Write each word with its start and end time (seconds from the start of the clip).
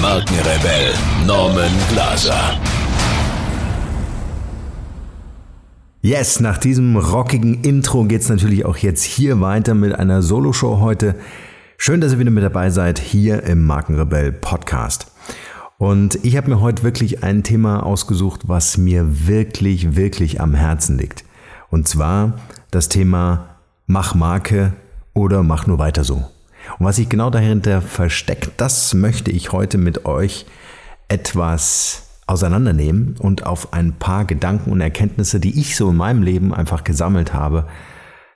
Markenrebell 0.00 0.94
Norman 1.26 1.70
Glaser. 1.90 2.58
Yes, 6.00 6.40
nach 6.40 6.56
diesem 6.56 6.96
rockigen 6.96 7.62
Intro 7.62 8.04
geht's 8.04 8.30
natürlich 8.30 8.64
auch 8.64 8.78
jetzt 8.78 9.02
hier 9.02 9.42
weiter 9.42 9.74
mit 9.74 9.94
einer 9.94 10.22
Solo-Show 10.22 10.80
heute. 10.80 11.16
Schön, 11.76 12.00
dass 12.00 12.12
ihr 12.12 12.18
wieder 12.18 12.30
mit 12.30 12.42
dabei 12.42 12.70
seid 12.70 12.98
hier 12.98 13.42
im 13.42 13.66
Markenrebell 13.66 14.32
Podcast. 14.32 15.12
Und 15.76 16.24
ich 16.24 16.38
habe 16.38 16.48
mir 16.48 16.60
heute 16.62 16.82
wirklich 16.82 17.22
ein 17.22 17.42
Thema 17.42 17.84
ausgesucht, 17.84 18.42
was 18.46 18.78
mir 18.78 19.26
wirklich, 19.26 19.96
wirklich 19.96 20.40
am 20.40 20.54
Herzen 20.54 20.96
liegt. 20.96 21.24
Und 21.68 21.88
zwar 21.88 22.38
das 22.70 22.88
Thema 22.88 23.56
Mach 23.86 24.14
Marke 24.14 24.72
oder 25.12 25.42
mach 25.42 25.66
nur 25.66 25.78
weiter 25.78 26.04
so. 26.04 26.24
Und 26.78 26.86
was 26.86 26.96
sich 26.96 27.08
genau 27.08 27.30
dahinter 27.30 27.82
versteckt, 27.82 28.50
das 28.56 28.94
möchte 28.94 29.30
ich 29.30 29.52
heute 29.52 29.78
mit 29.78 30.04
euch 30.04 30.46
etwas 31.08 32.06
auseinandernehmen 32.26 33.16
und 33.18 33.44
auf 33.44 33.72
ein 33.72 33.94
paar 33.94 34.24
Gedanken 34.24 34.70
und 34.70 34.80
Erkenntnisse, 34.80 35.40
die 35.40 35.58
ich 35.58 35.76
so 35.76 35.90
in 35.90 35.96
meinem 35.96 36.22
Leben 36.22 36.54
einfach 36.54 36.84
gesammelt 36.84 37.34
habe, 37.34 37.66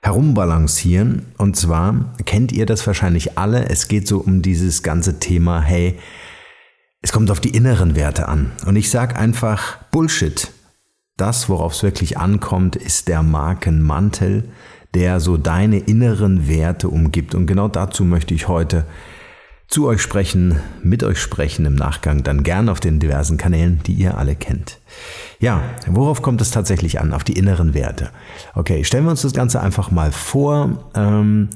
herumbalancieren. 0.01 1.25
Und 1.37 1.55
zwar 1.55 2.13
kennt 2.25 2.51
ihr 2.51 2.65
das 2.65 2.85
wahrscheinlich 2.85 3.37
alle. 3.37 3.69
Es 3.69 3.87
geht 3.87 4.07
so 4.07 4.19
um 4.19 4.41
dieses 4.41 4.83
ganze 4.83 5.19
Thema, 5.19 5.61
hey, 5.61 5.97
es 7.01 7.11
kommt 7.11 7.31
auf 7.31 7.39
die 7.39 7.55
inneren 7.55 7.95
Werte 7.95 8.27
an. 8.27 8.51
Und 8.65 8.75
ich 8.75 8.89
sage 8.89 9.15
einfach 9.15 9.77
Bullshit. 9.91 10.51
Das, 11.17 11.47
worauf 11.47 11.73
es 11.73 11.83
wirklich 11.83 12.17
ankommt, 12.17 12.75
ist 12.75 13.07
der 13.07 13.23
Markenmantel, 13.23 14.49
der 14.95 15.19
so 15.19 15.37
deine 15.37 15.77
inneren 15.79 16.47
Werte 16.47 16.89
umgibt. 16.89 17.35
Und 17.35 17.45
genau 17.45 17.67
dazu 17.67 18.03
möchte 18.03 18.33
ich 18.33 18.47
heute 18.47 18.85
zu 19.67 19.87
euch 19.87 20.01
sprechen, 20.01 20.59
mit 20.83 21.03
euch 21.03 21.19
sprechen 21.19 21.65
im 21.65 21.75
Nachgang, 21.75 22.23
dann 22.23 22.43
gern 22.43 22.69
auf 22.69 22.79
den 22.79 22.99
diversen 22.99 23.37
Kanälen, 23.37 23.81
die 23.85 23.93
ihr 23.93 24.17
alle 24.17 24.35
kennt. 24.35 24.79
Ja, 25.39 25.61
worauf 25.87 26.21
kommt 26.21 26.39
es 26.39 26.51
tatsächlich 26.51 26.99
an? 27.01 27.13
Auf 27.13 27.23
die 27.23 27.33
inneren 27.33 27.73
Werte. 27.73 28.09
Okay, 28.53 28.83
stellen 28.83 29.03
wir 29.03 29.11
uns 29.11 29.23
das 29.23 29.33
Ganze 29.33 29.59
einfach 29.59 29.91
mal 29.91 30.11
vor. 30.11 30.91
Ähm, 30.95 31.49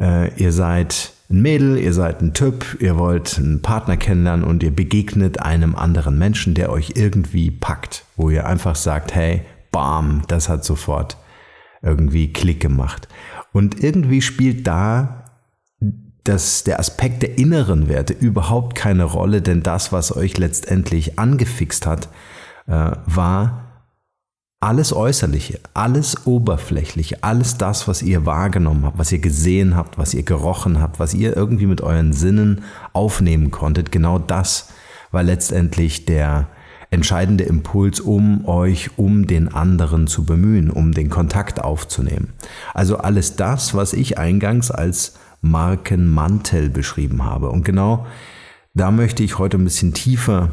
äh, 0.00 0.34
ihr 0.34 0.52
seid 0.52 1.12
ein 1.30 1.42
Mädel, 1.42 1.78
ihr 1.78 1.92
seid 1.92 2.22
ein 2.22 2.34
Typ, 2.34 2.76
ihr 2.80 2.98
wollt 2.98 3.38
einen 3.38 3.62
Partner 3.62 3.96
kennenlernen 3.96 4.44
und 4.44 4.62
ihr 4.62 4.74
begegnet 4.74 5.40
einem 5.40 5.76
anderen 5.76 6.18
Menschen, 6.18 6.54
der 6.54 6.70
euch 6.70 6.94
irgendwie 6.96 7.50
packt, 7.50 8.04
wo 8.16 8.30
ihr 8.30 8.46
einfach 8.46 8.74
sagt, 8.74 9.14
hey, 9.14 9.42
bam, 9.70 10.22
das 10.28 10.48
hat 10.48 10.64
sofort 10.64 11.16
irgendwie 11.84 12.32
Klick 12.32 12.60
gemacht. 12.60 13.08
Und 13.52 13.82
irgendwie 13.82 14.22
spielt 14.22 14.66
da 14.66 15.24
das, 16.24 16.64
der 16.64 16.80
Aspekt 16.80 17.22
der 17.22 17.38
inneren 17.38 17.88
Werte 17.88 18.14
überhaupt 18.14 18.74
keine 18.74 19.04
Rolle, 19.04 19.42
denn 19.42 19.62
das, 19.62 19.92
was 19.92 20.16
euch 20.16 20.38
letztendlich 20.38 21.18
angefixt 21.18 21.86
hat, 21.86 22.08
äh, 22.66 22.92
war 23.06 23.64
alles 24.60 24.94
Äußerliche, 24.94 25.60
alles 25.74 26.26
Oberflächliche, 26.26 27.22
alles 27.22 27.58
das, 27.58 27.86
was 27.86 28.00
ihr 28.00 28.24
wahrgenommen 28.24 28.86
habt, 28.86 28.98
was 28.98 29.12
ihr 29.12 29.18
gesehen 29.18 29.76
habt, 29.76 29.98
was 29.98 30.14
ihr 30.14 30.22
gerochen 30.22 30.80
habt, 30.80 30.98
was 30.98 31.12
ihr 31.12 31.36
irgendwie 31.36 31.66
mit 31.66 31.82
euren 31.82 32.14
Sinnen 32.14 32.64
aufnehmen 32.94 33.50
konntet, 33.50 33.92
genau 33.92 34.18
das 34.18 34.70
war 35.10 35.22
letztendlich 35.22 36.06
der, 36.06 36.48
entscheidende 36.90 37.44
Impuls, 37.44 38.00
um 38.00 38.46
euch 38.46 38.98
um 38.98 39.26
den 39.26 39.48
anderen 39.48 40.06
zu 40.06 40.24
bemühen, 40.24 40.70
um 40.70 40.92
den 40.92 41.10
Kontakt 41.10 41.60
aufzunehmen. 41.60 42.32
Also 42.72 42.98
alles 42.98 43.36
das, 43.36 43.74
was 43.74 43.92
ich 43.92 44.18
eingangs 44.18 44.70
als 44.70 45.18
Markenmantel 45.40 46.70
beschrieben 46.70 47.24
habe. 47.24 47.50
Und 47.50 47.64
genau 47.64 48.06
da 48.74 48.90
möchte 48.90 49.22
ich 49.22 49.38
heute 49.38 49.58
ein 49.58 49.64
bisschen 49.64 49.94
tiefer 49.94 50.50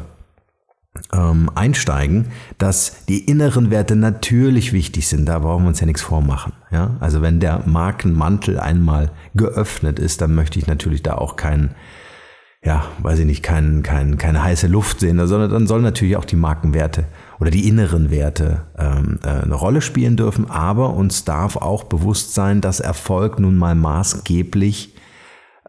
ähm, 1.12 1.50
einsteigen, 1.54 2.26
dass 2.58 3.04
die 3.06 3.24
inneren 3.24 3.70
Werte 3.70 3.96
natürlich 3.96 4.72
wichtig 4.72 5.08
sind. 5.08 5.26
Da 5.26 5.38
brauchen 5.38 5.64
wir 5.64 5.68
uns 5.68 5.80
ja 5.80 5.86
nichts 5.86 6.02
vormachen. 6.02 6.52
Ja? 6.70 6.96
Also 7.00 7.22
wenn 7.22 7.40
der 7.40 7.62
Markenmantel 7.66 8.60
einmal 8.60 9.10
geöffnet 9.34 9.98
ist, 9.98 10.20
dann 10.20 10.34
möchte 10.34 10.58
ich 10.58 10.66
natürlich 10.66 11.02
da 11.02 11.14
auch 11.14 11.36
keinen 11.36 11.74
ja, 12.64 12.84
weiß 12.98 13.18
ich 13.18 13.26
nicht, 13.26 13.42
kein, 13.42 13.82
kein, 13.82 14.18
keine 14.18 14.44
heiße 14.44 14.68
Luft 14.68 15.00
sehen, 15.00 15.26
sondern 15.26 15.50
dann 15.50 15.66
sollen 15.66 15.82
natürlich 15.82 16.16
auch 16.16 16.24
die 16.24 16.36
Markenwerte 16.36 17.06
oder 17.40 17.50
die 17.50 17.66
inneren 17.66 18.10
Werte 18.10 18.62
ähm, 18.78 19.18
äh, 19.24 19.42
eine 19.42 19.54
Rolle 19.54 19.80
spielen 19.80 20.16
dürfen. 20.16 20.48
Aber 20.48 20.94
uns 20.94 21.24
darf 21.24 21.56
auch 21.56 21.84
bewusst 21.84 22.34
sein, 22.34 22.60
dass 22.60 22.78
Erfolg 22.78 23.40
nun 23.40 23.56
mal 23.56 23.74
maßgeblich 23.74 24.94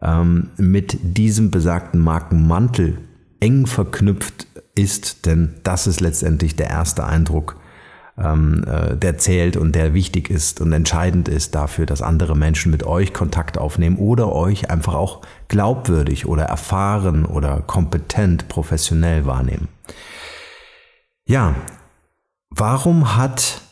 ähm, 0.02 0.50
mit 0.56 0.98
diesem 1.02 1.50
besagten 1.50 2.00
Markenmantel 2.00 2.98
eng 3.40 3.66
verknüpft 3.66 4.46
ist, 4.76 5.26
denn 5.26 5.54
das 5.64 5.88
ist 5.88 6.00
letztendlich 6.00 6.54
der 6.54 6.70
erste 6.70 7.04
Eindruck, 7.04 7.56
ähm, 8.16 8.64
äh, 8.66 8.96
der 8.96 9.18
zählt 9.18 9.56
und 9.56 9.74
der 9.74 9.94
wichtig 9.94 10.30
ist 10.30 10.60
und 10.60 10.72
entscheidend 10.72 11.28
ist 11.28 11.54
dafür, 11.54 11.86
dass 11.86 12.02
andere 12.02 12.36
Menschen 12.36 12.70
mit 12.70 12.84
euch 12.84 13.12
Kontakt 13.12 13.58
aufnehmen 13.58 13.96
oder 13.96 14.32
euch 14.32 14.70
einfach 14.70 14.94
auch 14.94 15.22
glaubwürdig 15.48 16.26
oder 16.26 16.44
erfahren 16.44 17.24
oder 17.24 17.60
kompetent, 17.60 18.48
professionell 18.48 19.26
wahrnehmen. 19.26 19.68
Ja, 21.26 21.54
warum 22.50 23.16
hat 23.16 23.62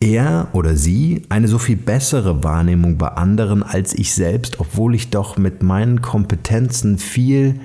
er 0.00 0.48
oder 0.52 0.76
sie 0.76 1.22
eine 1.28 1.48
so 1.48 1.58
viel 1.58 1.76
bessere 1.76 2.44
Wahrnehmung 2.44 2.98
bei 2.98 3.08
anderen 3.08 3.62
als 3.62 3.94
ich 3.94 4.14
selbst, 4.14 4.60
obwohl 4.60 4.94
ich 4.94 5.10
doch 5.10 5.36
mit 5.38 5.62
meinen 5.62 6.02
Kompetenzen 6.02 6.98
viel 6.98 7.60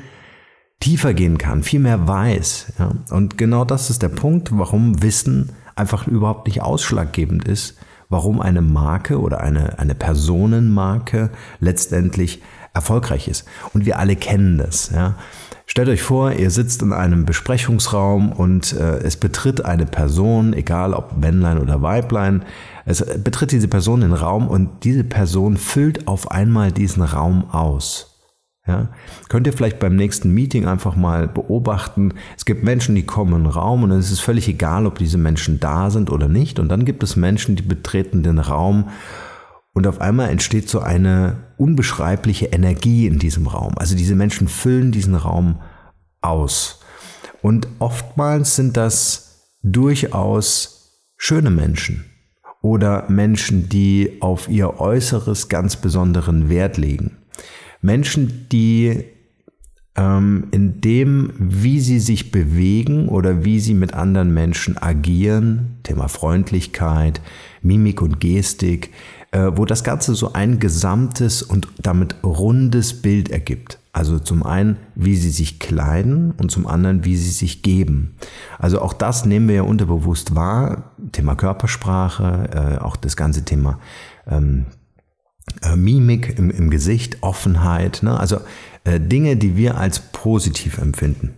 tiefer 0.80 1.14
gehen 1.14 1.38
kann, 1.38 1.64
viel 1.64 1.80
mehr 1.80 2.08
weiß. 2.08 2.74
Ja? 2.80 2.92
Und 3.12 3.38
genau 3.38 3.66
das 3.66 3.90
ist 3.90 4.02
der 4.02 4.10
Punkt, 4.10 4.50
warum 4.52 5.02
Wissen 5.02 5.52
einfach 5.76 6.08
überhaupt 6.08 6.48
nicht 6.48 6.62
ausschlaggebend 6.62 7.48
ist, 7.48 7.78
warum 8.10 8.42
eine 8.42 8.62
Marke 8.62 9.20
oder 9.20 9.42
eine, 9.42 9.80
eine 9.80 9.96
Personenmarke 9.96 11.30
letztendlich 11.60 12.42
erfolgreich 12.74 13.28
ist. 13.28 13.46
Und 13.74 13.86
wir 13.86 14.00
alle 14.00 14.16
kennen 14.16 14.58
das. 14.58 14.92
Ja. 14.94 15.16
Stellt 15.66 15.90
euch 15.90 16.02
vor, 16.02 16.34
ihr 16.34 16.52
sitzt 16.52 16.82
in 16.82 16.92
einem 16.92 17.26
Besprechungsraum 17.26 18.32
und 18.32 18.74
äh, 18.74 18.98
es 18.98 19.18
betritt 19.18 19.64
eine 19.64 19.86
Person, 19.86 20.54
egal 20.54 20.94
ob 20.94 21.18
Männlein 21.18 21.58
oder 21.58 21.82
Weiblein, 21.82 22.44
es 22.86 23.04
betritt 23.24 23.52
diese 23.52 23.68
Person 23.68 24.02
den 24.02 24.14
Raum 24.14 24.48
und 24.48 24.84
diese 24.84 25.04
Person 25.04 25.58
füllt 25.58 26.08
auf 26.08 26.32
einmal 26.32 26.72
diesen 26.72 27.02
Raum 27.02 27.50
aus. 27.50 28.13
Ja, 28.66 28.90
könnt 29.28 29.46
ihr 29.46 29.52
vielleicht 29.52 29.80
beim 29.80 29.98
nächsten 29.98 30.34
Meeting 30.34 30.66
einfach 30.68 30.96
mal 30.96 31.28
beobachten. 31.28 32.14
Es 32.38 32.46
gibt 32.46 32.64
Menschen, 32.64 32.96
die 32.96 33.06
kommen 33.06 33.34
in 33.36 33.44
den 33.44 33.52
Raum 33.52 33.84
und 33.84 33.92
es 33.92 34.10
ist 34.10 34.22
völlig 34.22 34.48
egal, 34.48 34.86
ob 34.86 34.98
diese 34.98 35.18
Menschen 35.18 35.60
da 35.60 35.90
sind 35.90 36.10
oder 36.10 36.30
nicht. 36.30 36.60
Und 36.60 36.70
dann 36.70 36.86
gibt 36.86 37.04
es 37.04 37.18
Menschen, 37.18 37.58
die 37.58 37.64
betreten 37.64 38.24
den 38.24 38.40
Raum 38.40 38.90
und 39.74 39.88
auf 39.88 40.00
einmal 40.00 40.30
entsteht 40.30 40.70
so 40.70 40.80
eine 40.80 41.38
unbeschreibliche 41.58 42.48
Energie 42.48 43.08
in 43.08 43.20
diesem 43.20 43.48
Raum. 43.48 43.74
Also 43.78 43.98
diese 43.98 44.16
Menschen 44.16 44.48
füllen 44.48 44.92
diesen 44.92 45.16
Raum 45.16 45.62
aus. 46.22 46.80
Und 47.42 47.68
oftmals 47.80 48.56
sind 48.56 48.78
das 48.78 49.50
durchaus 49.64 51.02
schöne 51.18 51.50
Menschen 51.50 52.06
oder 52.62 53.10
Menschen, 53.10 53.68
die 53.68 54.18
auf 54.22 54.48
ihr 54.48 54.80
Äußeres 54.80 55.50
ganz 55.50 55.76
besonderen 55.76 56.50
Wert 56.50 56.78
legen. 56.78 57.18
Menschen, 57.84 58.48
die 58.50 59.04
ähm, 59.96 60.48
in 60.52 60.82
dem, 60.82 61.34
wie 61.38 61.80
sie 61.80 62.00
sich 62.00 62.32
bewegen 62.32 63.10
oder 63.10 63.44
wie 63.44 63.60
sie 63.60 63.74
mit 63.74 63.94
anderen 63.94 64.34
Menschen 64.34 64.78
agieren, 64.78 65.78
Thema 65.84 66.08
Freundlichkeit, 66.08 67.22
Mimik 67.62 68.02
und 68.02 68.20
Gestik, 68.20 68.92
äh, 69.32 69.52
wo 69.56 69.66
das 69.66 69.84
Ganze 69.84 70.16
so 70.16 70.34
ein 70.34 70.60
gesamtes 70.60 71.44
und 71.44 71.68
damit 71.82 72.16
rundes 72.24 73.02
Bild 73.02 73.30
ergibt. 73.30 73.80
Also 73.92 74.18
zum 74.18 74.44
einen, 74.44 74.78
wie 74.96 75.16
sie 75.16 75.30
sich 75.30 75.60
kleiden 75.60 76.32
und 76.32 76.52
zum 76.52 76.66
anderen, 76.66 77.06
wie 77.06 77.16
sie 77.16 77.30
sich 77.30 77.62
geben. 77.62 78.16
Also 78.58 78.82
auch 78.82 78.94
das 78.94 79.26
nehmen 79.26 79.48
wir 79.48 79.56
ja 79.56 79.62
unterbewusst 79.64 80.36
wahr. 80.36 80.94
Thema 81.12 81.36
Körpersprache, 81.36 82.78
äh, 82.80 82.82
auch 82.82 82.96
das 82.96 83.16
ganze 83.16 83.46
Thema 83.46 83.80
ähm, 84.26 84.66
äh, 85.62 85.76
Mimik 85.76 86.38
im, 86.38 86.50
im, 86.50 86.70
Gesicht, 86.70 87.18
Offenheit, 87.22 88.02
ne? 88.04 88.20
also 88.20 88.40
äh, 88.84 89.00
Dinge, 89.00 89.36
die 89.36 89.56
wir 89.56 89.78
als 89.78 90.00
positiv 90.00 90.78
empfinden. 90.78 91.34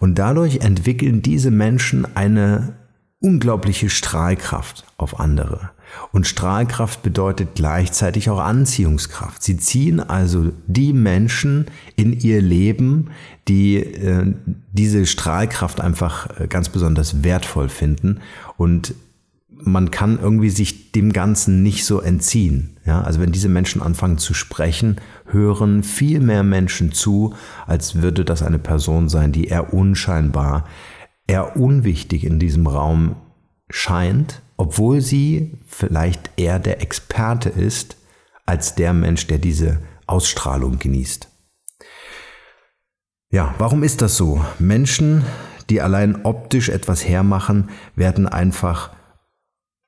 Und 0.00 0.18
dadurch 0.18 0.58
entwickeln 0.58 1.22
diese 1.22 1.50
Menschen 1.50 2.06
eine 2.16 2.74
unglaubliche 3.20 3.88
Strahlkraft 3.88 4.84
auf 4.96 5.20
andere. 5.20 5.70
Und 6.10 6.26
Strahlkraft 6.26 7.02
bedeutet 7.02 7.50
gleichzeitig 7.54 8.30
auch 8.30 8.40
Anziehungskraft. 8.40 9.42
Sie 9.42 9.58
ziehen 9.58 10.00
also 10.00 10.52
die 10.66 10.92
Menschen 10.92 11.66
in 11.96 12.18
ihr 12.18 12.40
Leben, 12.40 13.10
die 13.48 13.76
äh, 13.76 14.34
diese 14.72 15.06
Strahlkraft 15.06 15.80
einfach 15.80 16.40
äh, 16.40 16.46
ganz 16.46 16.70
besonders 16.70 17.22
wertvoll 17.22 17.68
finden 17.68 18.20
und 18.56 18.94
man 19.64 19.90
kann 19.90 20.18
irgendwie 20.20 20.50
sich 20.50 20.92
dem 20.92 21.12
Ganzen 21.12 21.62
nicht 21.62 21.84
so 21.84 22.00
entziehen. 22.00 22.78
Ja, 22.84 23.02
also 23.02 23.20
wenn 23.20 23.32
diese 23.32 23.48
Menschen 23.48 23.80
anfangen 23.80 24.18
zu 24.18 24.34
sprechen, 24.34 25.00
hören 25.26 25.82
viel 25.82 26.20
mehr 26.20 26.42
Menschen 26.42 26.92
zu, 26.92 27.34
als 27.66 28.02
würde 28.02 28.24
das 28.24 28.42
eine 28.42 28.58
Person 28.58 29.08
sein, 29.08 29.32
die 29.32 29.46
eher 29.46 29.72
unscheinbar, 29.72 30.66
eher 31.26 31.56
unwichtig 31.56 32.24
in 32.24 32.38
diesem 32.38 32.66
Raum 32.66 33.16
scheint, 33.70 34.42
obwohl 34.56 35.00
sie 35.00 35.58
vielleicht 35.66 36.30
eher 36.36 36.58
der 36.58 36.82
Experte 36.82 37.48
ist, 37.48 37.96
als 38.44 38.74
der 38.74 38.92
Mensch, 38.92 39.26
der 39.28 39.38
diese 39.38 39.78
Ausstrahlung 40.06 40.78
genießt. 40.78 41.28
Ja, 43.30 43.54
warum 43.58 43.82
ist 43.82 44.02
das 44.02 44.16
so? 44.16 44.44
Menschen, 44.58 45.24
die 45.70 45.80
allein 45.80 46.24
optisch 46.24 46.68
etwas 46.68 47.08
hermachen, 47.08 47.70
werden 47.96 48.26
einfach 48.26 48.90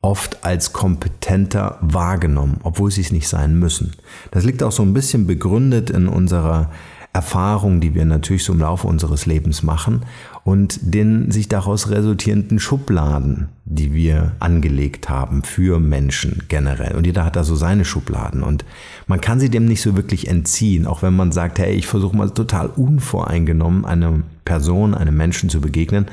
oft 0.04 0.44
als 0.44 0.74
kompetenter 0.74 1.78
wahrgenommen, 1.80 2.58
obwohl 2.62 2.90
sie 2.90 3.00
es 3.00 3.10
nicht 3.10 3.26
sein 3.26 3.58
müssen. 3.58 3.94
Das 4.32 4.44
liegt 4.44 4.62
auch 4.62 4.70
so 4.70 4.82
ein 4.82 4.92
bisschen 4.92 5.26
begründet 5.26 5.88
in 5.88 6.08
unserer 6.08 6.70
Erfahrung, 7.14 7.80
die 7.80 7.94
wir 7.94 8.04
natürlich 8.04 8.44
so 8.44 8.52
im 8.52 8.58
Laufe 8.58 8.86
unseres 8.86 9.24
Lebens 9.24 9.62
machen 9.62 10.02
und 10.42 10.78
den 10.82 11.30
sich 11.30 11.48
daraus 11.48 11.88
resultierenden 11.88 12.58
Schubladen, 12.58 13.48
die 13.64 13.94
wir 13.94 14.32
angelegt 14.40 15.08
haben 15.08 15.42
für 15.42 15.80
Menschen 15.80 16.42
generell. 16.48 16.96
Und 16.96 17.06
jeder 17.06 17.24
hat 17.24 17.36
da 17.36 17.44
so 17.44 17.54
seine 17.54 17.86
Schubladen 17.86 18.42
und 18.42 18.66
man 19.06 19.22
kann 19.22 19.40
sie 19.40 19.48
dem 19.48 19.64
nicht 19.64 19.80
so 19.80 19.96
wirklich 19.96 20.28
entziehen, 20.28 20.86
auch 20.86 21.00
wenn 21.00 21.16
man 21.16 21.32
sagt, 21.32 21.58
hey, 21.58 21.72
ich 21.72 21.86
versuche 21.86 22.14
mal 22.14 22.28
total 22.28 22.66
unvoreingenommen 22.66 23.86
einer 23.86 24.20
Person, 24.44 24.92
einem 24.92 25.16
Menschen 25.16 25.48
zu 25.48 25.62
begegnen 25.62 26.06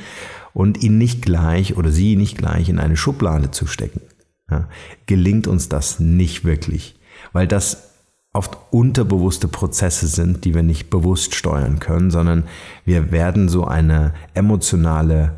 und 0.54 0.84
ihn 0.84 0.98
nicht 0.98 1.22
gleich 1.22 1.78
oder 1.78 1.92
sie 1.92 2.16
nicht 2.16 2.38
gleich 2.38 2.70
in 2.70 2.80
eine 2.80 2.98
Schublade 2.98 3.52
zu 3.52 3.68
stecken. 3.68 4.02
Ja, 4.50 4.68
gelingt 5.06 5.48
uns 5.48 5.70
das 5.70 6.00
nicht 6.00 6.44
wirklich, 6.44 7.00
weil 7.32 7.48
das 7.48 7.92
oft 8.34 8.58
unterbewusste 8.72 9.48
Prozesse 9.48 10.08
sind, 10.08 10.46
die 10.46 10.54
wir 10.54 10.64
nicht 10.64 10.90
bewusst 10.90 11.36
steuern 11.36 11.80
können, 11.80 12.12
sondern 12.12 12.46
wir 12.86 13.12
werden 13.12 13.50
so 13.50 13.66
eine 13.66 14.14
emotionale 14.34 15.38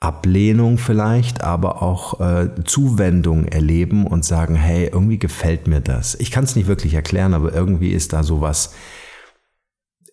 Ablehnung 0.00 0.78
vielleicht, 0.78 1.42
aber 1.42 1.82
auch 1.82 2.20
äh, 2.20 2.50
Zuwendung 2.64 3.46
erleben 3.46 4.06
und 4.06 4.24
sagen, 4.24 4.54
hey, 4.54 4.90
irgendwie 4.92 5.18
gefällt 5.18 5.66
mir 5.66 5.80
das. 5.80 6.14
Ich 6.14 6.30
kann 6.30 6.44
es 6.44 6.56
nicht 6.56 6.68
wirklich 6.68 6.94
erklären, 6.94 7.34
aber 7.34 7.52
irgendwie 7.52 7.90
ist 7.90 8.12
da 8.12 8.22
so 8.22 8.40
was 8.40 8.74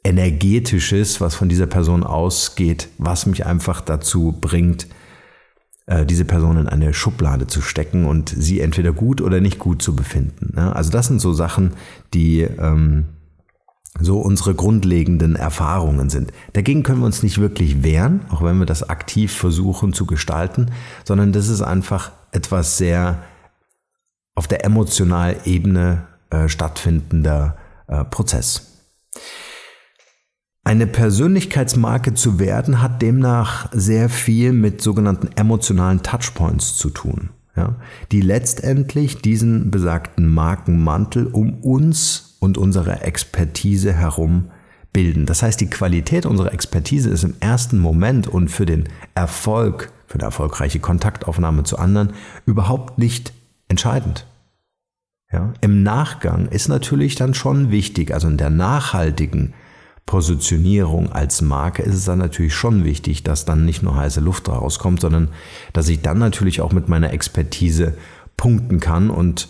energetisches, 0.03 1.21
was 1.21 1.35
von 1.35 1.49
dieser 1.49 1.67
Person 1.67 2.03
ausgeht, 2.03 2.89
was 2.97 3.25
mich 3.25 3.45
einfach 3.45 3.81
dazu 3.81 4.33
bringt, 4.39 4.87
äh, 5.85 6.05
diese 6.05 6.25
Person 6.25 6.57
in 6.57 6.67
eine 6.67 6.93
Schublade 6.93 7.47
zu 7.47 7.61
stecken 7.61 8.05
und 8.05 8.29
sie 8.29 8.59
entweder 8.59 8.91
gut 8.91 9.21
oder 9.21 9.39
nicht 9.39 9.59
gut 9.59 9.81
zu 9.81 9.95
befinden. 9.95 10.53
Ne? 10.55 10.75
Also 10.75 10.91
das 10.91 11.07
sind 11.07 11.19
so 11.19 11.33
Sachen, 11.33 11.73
die 12.13 12.41
ähm, 12.41 13.05
so 13.99 14.19
unsere 14.19 14.55
grundlegenden 14.55 15.35
Erfahrungen 15.35 16.09
sind. 16.09 16.31
Dagegen 16.53 16.83
können 16.83 16.99
wir 16.99 17.05
uns 17.05 17.21
nicht 17.23 17.37
wirklich 17.37 17.83
wehren, 17.83 18.21
auch 18.29 18.41
wenn 18.41 18.57
wir 18.57 18.65
das 18.65 18.89
aktiv 18.89 19.31
versuchen 19.31 19.93
zu 19.93 20.05
gestalten, 20.05 20.71
sondern 21.03 21.31
das 21.31 21.47
ist 21.47 21.61
einfach 21.61 22.11
etwas 22.31 22.77
sehr 22.77 23.23
auf 24.35 24.47
der 24.47 24.65
emotionalen 24.65 25.37
Ebene 25.45 26.07
äh, 26.31 26.49
stattfindender 26.49 27.57
äh, 27.87 28.03
Prozess. 28.03 28.81
Eine 30.65 30.87
Persönlichkeitsmarke 30.87 32.13
zu 32.13 32.39
werden 32.39 32.81
hat 32.81 33.01
demnach 33.01 33.69
sehr 33.73 34.07
viel 34.07 34.53
mit 34.53 34.81
sogenannten 34.81 35.29
emotionalen 35.35 36.03
Touchpoints 36.03 36.77
zu 36.77 36.89
tun, 36.89 37.31
ja, 37.55 37.75
die 38.13 38.21
letztendlich 38.21 39.21
diesen 39.21 39.71
besagten 39.71 40.29
Markenmantel 40.29 41.27
um 41.27 41.55
uns 41.55 42.37
und 42.39 42.57
unsere 42.57 43.01
Expertise 43.01 43.91
herum 43.91 44.51
bilden. 44.93 45.25
Das 45.25 45.43
heißt, 45.43 45.59
die 45.59 45.69
Qualität 45.69 46.25
unserer 46.25 46.53
Expertise 46.53 47.09
ist 47.09 47.23
im 47.23 47.35
ersten 47.41 47.79
Moment 47.79 48.27
und 48.27 48.49
für 48.49 48.65
den 48.65 48.87
Erfolg, 49.15 49.91
für 50.07 50.15
eine 50.15 50.23
erfolgreiche 50.23 50.79
Kontaktaufnahme 50.79 51.63
zu 51.63 51.77
anderen 51.77 52.13
überhaupt 52.45 52.99
nicht 52.99 53.33
entscheidend. 53.67 54.27
Ja, 55.29 55.51
Im 55.61 55.83
Nachgang 55.83 56.47
ist 56.47 56.69
natürlich 56.69 57.15
dann 57.15 57.33
schon 57.33 57.69
wichtig, 57.71 58.13
also 58.13 58.27
in 58.27 58.37
der 58.37 58.51
nachhaltigen 58.51 59.53
Positionierung 60.05 61.11
als 61.11 61.41
Marke 61.41 61.81
ist 61.81 61.95
es 61.95 62.05
dann 62.05 62.19
natürlich 62.19 62.53
schon 62.53 62.83
wichtig, 62.83 63.23
dass 63.23 63.45
dann 63.45 63.65
nicht 63.65 63.83
nur 63.83 63.95
heiße 63.95 64.19
Luft 64.19 64.49
rauskommt, 64.49 65.01
sondern 65.01 65.29
dass 65.71 65.87
ich 65.87 66.01
dann 66.01 66.19
natürlich 66.19 66.61
auch 66.61 66.73
mit 66.73 66.89
meiner 66.89 67.13
Expertise 67.13 67.95
punkten 68.35 68.79
kann 68.79 69.09
und 69.09 69.47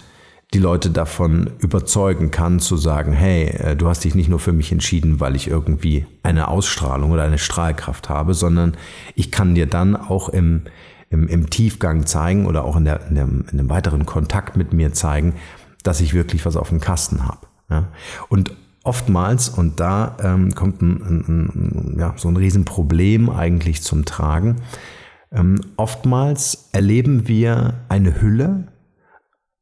die 0.53 0.59
Leute 0.59 0.91
davon 0.91 1.50
überzeugen 1.59 2.29
kann, 2.29 2.59
zu 2.59 2.77
sagen, 2.77 3.11
hey, 3.11 3.47
äh, 3.47 3.75
du 3.75 3.88
hast 3.88 4.03
dich 4.03 4.13
nicht 4.13 4.29
nur 4.29 4.39
für 4.39 4.53
mich 4.53 4.71
entschieden, 4.71 5.19
weil 5.19 5.35
ich 5.35 5.47
irgendwie 5.47 6.05
eine 6.21 6.47
Ausstrahlung 6.47 7.11
oder 7.11 7.23
eine 7.23 7.39
Strahlkraft 7.39 8.09
habe, 8.09 8.35
sondern 8.35 8.77
ich 9.15 9.31
kann 9.31 9.55
dir 9.55 9.65
dann 9.65 9.95
auch 9.95 10.29
im, 10.29 10.63
im, 11.09 11.27
im 11.27 11.50
Tiefgang 11.50 12.05
zeigen 12.05 12.45
oder 12.45 12.65
auch 12.65 12.75
in, 12.75 12.85
der, 12.85 13.07
in, 13.07 13.15
dem, 13.15 13.45
in 13.51 13.57
dem 13.57 13.69
weiteren 13.69 14.05
Kontakt 14.05 14.55
mit 14.55 14.73
mir 14.73 14.94
zeigen, 14.94 15.33
dass 15.81 16.01
ich 16.01 16.13
wirklich 16.13 16.45
was 16.45 16.55
auf 16.55 16.69
dem 16.69 16.79
Kasten 16.79 17.25
habe. 17.25 17.47
Ja? 17.69 17.88
Und 18.29 18.51
oftmals, 18.83 19.50
und 19.50 19.80
da 19.80 20.18
ähm, 20.21 20.53
kommt 20.53 20.81
ein, 20.81 21.01
ein, 21.01 21.25
ein, 21.27 22.00
ja, 22.00 22.13
so 22.18 22.27
ein 22.27 22.38
Riesenproblem 22.38 23.30
eigentlich 23.30 23.81
zum 23.81 24.06
Tragen, 24.06 24.57
ähm, 25.31 25.62
oftmals 25.77 26.69
erleben 26.74 27.27
wir 27.27 27.75
eine 27.89 28.21
Hülle 28.21 28.68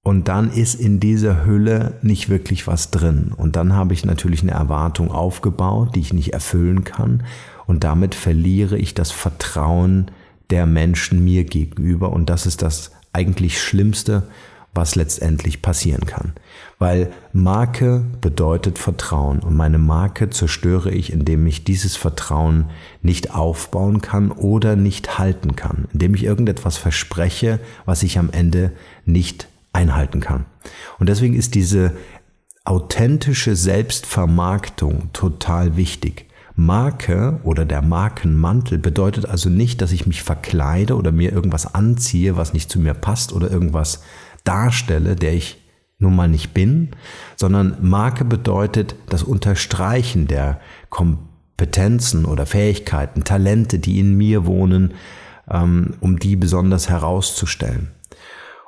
und 0.04 0.28
dann 0.28 0.52
ist 0.52 0.76
in 0.76 1.00
dieser 1.00 1.46
Hülle 1.46 2.00
nicht 2.02 2.30
wirklich 2.30 2.66
was 2.66 2.90
drin. 2.90 3.34
Und 3.36 3.56
dann 3.56 3.74
habe 3.74 3.94
ich 3.94 4.04
natürlich 4.04 4.42
eine 4.42 4.52
Erwartung 4.52 5.12
aufgebaut, 5.12 5.96
die 5.96 6.00
ich 6.00 6.14
nicht 6.14 6.34
erfüllen 6.34 6.84
kann. 6.84 7.24
Und 7.68 7.84
damit 7.84 8.16
verliere 8.16 8.78
ich 8.78 8.96
das 8.96 9.12
Vertrauen 9.12 10.10
der 10.50 10.66
Menschen 10.66 11.24
mir 11.24 11.44
gegenüber. 11.44 12.12
Und 12.12 12.30
das 12.32 12.48
ist 12.48 12.64
das 12.64 12.92
eigentlich 13.14 13.62
Schlimmste, 13.62 14.24
was 14.74 14.96
letztendlich 14.96 15.62
passieren 15.62 16.06
kann. 16.06 16.34
Weil 16.80 17.12
Marke 17.34 18.06
bedeutet 18.22 18.80
Vertrauen 18.80 19.40
und 19.40 19.56
meine 19.56 19.78
Marke 19.78 20.30
zerstöre 20.30 20.92
ich, 20.92 21.12
indem 21.12 21.46
ich 21.46 21.64
dieses 21.64 21.96
Vertrauen 21.96 22.70
nicht 23.02 23.36
aufbauen 23.36 24.02
kann 24.02 24.32
oder 24.32 24.76
nicht 24.76 25.18
halten 25.20 25.56
kann, 25.56 25.88
indem 25.94 26.16
ich 26.16 26.24
irgendetwas 26.24 26.78
verspreche, 26.78 27.60
was 27.86 28.04
ich 28.04 28.18
am 28.18 28.30
Ende 28.32 28.72
nicht 29.06 29.48
einhalten 29.74 30.22
kann. 30.22 30.46
Und 31.00 31.10
deswegen 31.10 31.36
ist 31.36 31.56
diese 31.56 31.94
authentische 32.64 33.56
Selbstvermarktung 33.56 35.10
total 35.14 35.76
wichtig. 35.76 36.28
Marke 36.56 37.40
oder 37.44 37.66
der 37.66 37.82
Markenmantel 37.82 38.78
bedeutet 38.78 39.26
also 39.26 39.50
nicht, 39.50 39.82
dass 39.82 39.92
ich 39.92 40.06
mich 40.06 40.22
verkleide 40.22 40.96
oder 40.96 41.12
mir 41.12 41.32
irgendwas 41.32 41.74
anziehe, 41.74 42.38
was 42.38 42.54
nicht 42.54 42.70
zu 42.70 42.80
mir 42.80 42.94
passt 42.94 43.34
oder 43.34 43.50
irgendwas 43.50 44.04
darstelle, 44.44 45.16
der 45.16 45.34
ich 45.34 45.62
nun 46.00 46.16
mal 46.16 46.28
nicht 46.28 46.54
bin, 46.54 46.90
sondern 47.36 47.78
Marke 47.82 48.26
bedeutet 48.26 48.96
das 49.10 49.24
Unterstreichen 49.24 50.28
der 50.28 50.60
Kompetenzen 50.90 52.26
oder 52.26 52.46
Fähigkeiten, 52.46 53.24
Talente, 53.24 53.80
die 53.80 54.00
in 54.00 54.18
mir 54.18 54.46
wohnen, 54.46 54.96
ähm, 55.50 55.94
um 56.00 56.20
die 56.20 56.36
besonders 56.36 56.90
herauszustellen. 56.90 57.92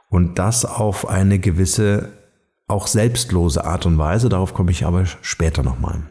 Und 0.09 0.37
das 0.37 0.63
auf 0.63 1.09
eine 1.09 1.39
gewisse, 1.39 2.09
auch 2.67 2.85
selbstlose 2.85 3.65
Art 3.65 3.87
und 3.87 3.97
Weise, 3.97 4.29
darauf 4.29 4.53
komme 4.53 4.71
ich 4.71 4.85
aber 4.85 5.05
später 5.21 5.63
nochmal. 5.63 6.03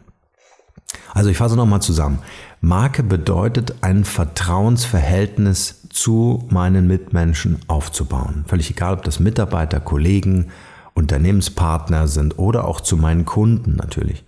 Also 1.15 1.31
ich 1.31 1.37
fasse 1.37 1.57
nochmal 1.57 1.83
zusammen. 1.83 2.19
Marke 2.61 3.03
bedeutet 3.03 3.77
ein 3.83 4.05
Vertrauensverhältnis 4.05 5.82
zu 5.93 6.47
meinen 6.51 6.87
Mitmenschen 6.87 7.59
aufzubauen. 7.69 8.45
Völlig 8.47 8.71
egal, 8.71 8.95
ob 8.95 9.05
das 9.05 9.21
Mitarbeiter, 9.21 9.81
Kollegen, 9.81 10.49
Unternehmenspartner 10.95 12.09
sind 12.09 12.39
oder 12.39 12.67
auch 12.67 12.81
zu 12.81 12.97
meinen 12.97 13.25
Kunden 13.25 13.77
natürlich. 13.77 14.25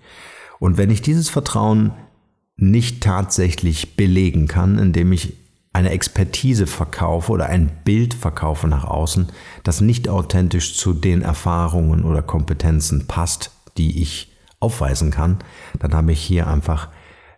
Und 0.59 0.79
wenn 0.79 0.91
ich 0.91 1.03
dieses 1.03 1.29
Vertrauen 1.29 1.93
nicht 2.57 3.03
tatsächlich 3.03 3.97
belegen 3.97 4.47
kann, 4.47 4.79
indem 4.79 5.13
ich 5.13 5.35
eine 5.73 5.91
Expertise 5.91 6.67
verkaufe 6.67 7.33
oder 7.33 7.47
ein 7.47 7.71
Bild 7.85 8.15
verkaufe 8.15 8.69
nach 8.69 8.85
außen, 8.85 9.29
das 9.65 9.81
nicht 9.81 10.09
authentisch 10.09 10.77
zu 10.77 10.93
den 10.93 11.23
Erfahrungen 11.23 12.05
oder 12.05 12.23
Kompetenzen 12.23 13.09
passt, 13.09 13.51
die 13.77 14.01
ich 14.01 14.33
aufweisen 14.61 15.11
kann, 15.11 15.39
dann 15.81 15.93
habe 15.95 16.13
ich 16.13 16.21
hier 16.21 16.47
einfach 16.47 16.89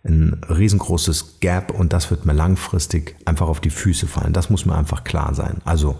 ein 0.07 0.41
riesengroßes 0.49 1.39
Gap 1.39 1.71
und 1.71 1.93
das 1.93 2.09
wird 2.11 2.25
mir 2.25 2.33
langfristig 2.33 3.15
einfach 3.25 3.47
auf 3.47 3.59
die 3.59 3.69
Füße 3.69 4.07
fallen. 4.07 4.33
Das 4.33 4.49
muss 4.49 4.65
mir 4.65 4.75
einfach 4.75 5.03
klar 5.03 5.33
sein. 5.33 5.57
Also 5.65 5.97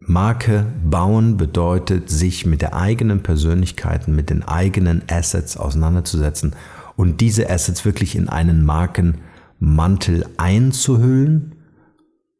Marke 0.00 0.66
bauen 0.84 1.36
bedeutet, 1.36 2.10
sich 2.10 2.46
mit 2.46 2.62
der 2.62 2.74
eigenen 2.74 3.22
Persönlichkeit, 3.22 4.08
mit 4.08 4.30
den 4.30 4.42
eigenen 4.42 5.02
Assets 5.10 5.56
auseinanderzusetzen 5.56 6.54
und 6.94 7.20
diese 7.20 7.50
Assets 7.50 7.84
wirklich 7.84 8.14
in 8.14 8.28
einen 8.28 8.64
Markenmantel 8.64 10.26
einzuhüllen 10.36 11.56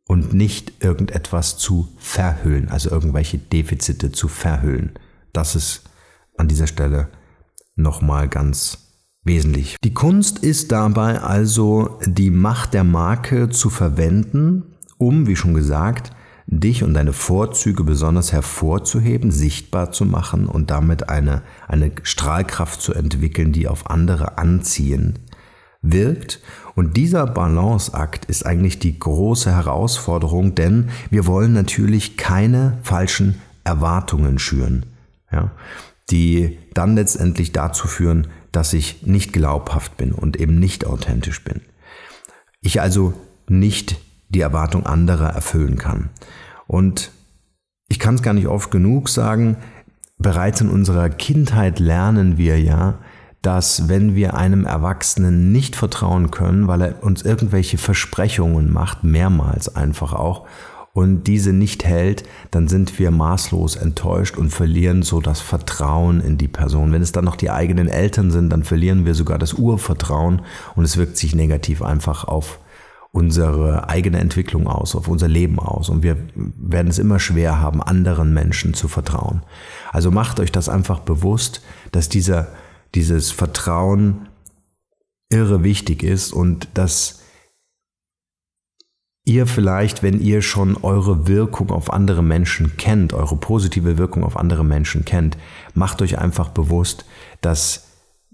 und 0.06 0.32
nicht 0.32 0.84
irgendetwas 0.84 1.58
zu 1.58 1.88
verhüllen, 1.98 2.68
also 2.68 2.90
irgendwelche 2.90 3.38
Defizite 3.38 4.12
zu 4.12 4.28
verhüllen. 4.28 4.92
Das 5.32 5.56
ist 5.56 5.82
an 6.36 6.48
dieser 6.48 6.66
Stelle 6.66 7.08
nochmal 7.74 8.28
ganz 8.28 8.85
wesentlich. 9.26 9.76
Die 9.84 9.92
Kunst 9.92 10.38
ist 10.38 10.72
dabei 10.72 11.20
also 11.20 11.98
die 12.06 12.30
Macht 12.30 12.74
der 12.74 12.84
Marke 12.84 13.50
zu 13.50 13.68
verwenden, 13.68 14.62
um, 14.98 15.26
wie 15.26 15.36
schon 15.36 15.54
gesagt, 15.54 16.12
dich 16.46 16.84
und 16.84 16.94
deine 16.94 17.12
Vorzüge 17.12 17.82
besonders 17.82 18.32
hervorzuheben, 18.32 19.32
sichtbar 19.32 19.90
zu 19.90 20.04
machen 20.04 20.46
und 20.46 20.70
damit 20.70 21.08
eine, 21.08 21.42
eine 21.66 21.90
Strahlkraft 22.02 22.80
zu 22.80 22.94
entwickeln, 22.94 23.52
die 23.52 23.66
auf 23.66 23.90
andere 23.90 24.38
anziehen 24.38 25.18
wirkt. 25.82 26.40
Und 26.74 26.96
dieser 26.96 27.26
Balanceakt 27.26 28.26
ist 28.26 28.46
eigentlich 28.46 28.78
die 28.78 28.98
große 28.98 29.50
Herausforderung, 29.50 30.54
denn 30.54 30.90
wir 31.10 31.26
wollen 31.26 31.52
natürlich 31.52 32.16
keine 32.16 32.78
falschen 32.82 33.40
Erwartungen 33.64 34.38
schüren, 34.38 34.86
ja, 35.32 35.50
die 36.10 36.58
dann 36.74 36.94
letztendlich 36.94 37.50
dazu 37.52 37.88
führen, 37.88 38.28
dass 38.56 38.72
ich 38.72 39.02
nicht 39.02 39.34
glaubhaft 39.34 39.98
bin 39.98 40.12
und 40.12 40.38
eben 40.38 40.58
nicht 40.58 40.86
authentisch 40.86 41.44
bin. 41.44 41.60
Ich 42.62 42.80
also 42.80 43.12
nicht 43.48 44.00
die 44.30 44.40
Erwartung 44.40 44.86
anderer 44.86 45.28
erfüllen 45.28 45.76
kann. 45.76 46.08
Und 46.66 47.10
ich 47.88 47.98
kann 47.98 48.14
es 48.14 48.22
gar 48.22 48.32
nicht 48.32 48.46
oft 48.46 48.70
genug 48.70 49.10
sagen, 49.10 49.58
bereits 50.16 50.62
in 50.62 50.70
unserer 50.70 51.10
Kindheit 51.10 51.80
lernen 51.80 52.38
wir 52.38 52.58
ja, 52.58 52.98
dass 53.42 53.90
wenn 53.90 54.14
wir 54.14 54.34
einem 54.34 54.64
Erwachsenen 54.64 55.52
nicht 55.52 55.76
vertrauen 55.76 56.30
können, 56.30 56.66
weil 56.66 56.80
er 56.80 57.04
uns 57.04 57.20
irgendwelche 57.20 57.76
Versprechungen 57.76 58.72
macht, 58.72 59.04
mehrmals 59.04 59.76
einfach 59.76 60.14
auch, 60.14 60.48
und 60.96 61.24
diese 61.24 61.52
nicht 61.52 61.84
hält, 61.84 62.22
dann 62.50 62.68
sind 62.68 62.98
wir 62.98 63.10
maßlos 63.10 63.76
enttäuscht 63.76 64.38
und 64.38 64.48
verlieren 64.48 65.02
so 65.02 65.20
das 65.20 65.42
Vertrauen 65.42 66.22
in 66.22 66.38
die 66.38 66.48
Person. 66.48 66.90
Wenn 66.90 67.02
es 67.02 67.12
dann 67.12 67.26
noch 67.26 67.36
die 67.36 67.50
eigenen 67.50 67.86
Eltern 67.86 68.30
sind, 68.30 68.48
dann 68.48 68.64
verlieren 68.64 69.04
wir 69.04 69.14
sogar 69.14 69.36
das 69.36 69.52
Urvertrauen 69.52 70.40
und 70.74 70.84
es 70.84 70.96
wirkt 70.96 71.18
sich 71.18 71.34
negativ 71.34 71.82
einfach 71.82 72.24
auf 72.24 72.60
unsere 73.12 73.90
eigene 73.90 74.20
Entwicklung 74.20 74.66
aus, 74.68 74.96
auf 74.96 75.06
unser 75.06 75.28
Leben 75.28 75.58
aus. 75.58 75.90
Und 75.90 76.02
wir 76.02 76.16
werden 76.34 76.88
es 76.88 76.98
immer 76.98 77.18
schwer 77.18 77.60
haben, 77.60 77.82
anderen 77.82 78.32
Menschen 78.32 78.72
zu 78.72 78.88
vertrauen. 78.88 79.42
Also 79.92 80.10
macht 80.10 80.40
euch 80.40 80.50
das 80.50 80.70
einfach 80.70 81.00
bewusst, 81.00 81.60
dass 81.92 82.08
dieser, 82.08 82.48
dieses 82.94 83.32
Vertrauen 83.32 84.28
irre 85.28 85.62
wichtig 85.62 86.02
ist 86.02 86.32
und 86.32 86.68
dass 86.72 87.20
ihr 89.26 89.46
vielleicht, 89.46 90.02
wenn 90.02 90.20
ihr 90.20 90.40
schon 90.40 90.76
eure 90.82 91.26
Wirkung 91.26 91.70
auf 91.70 91.92
andere 91.92 92.22
Menschen 92.22 92.76
kennt, 92.76 93.12
eure 93.12 93.36
positive 93.36 93.98
Wirkung 93.98 94.24
auf 94.24 94.36
andere 94.36 94.64
Menschen 94.64 95.04
kennt, 95.04 95.36
macht 95.74 96.00
euch 96.00 96.18
einfach 96.18 96.48
bewusst, 96.48 97.04
dass 97.40 97.88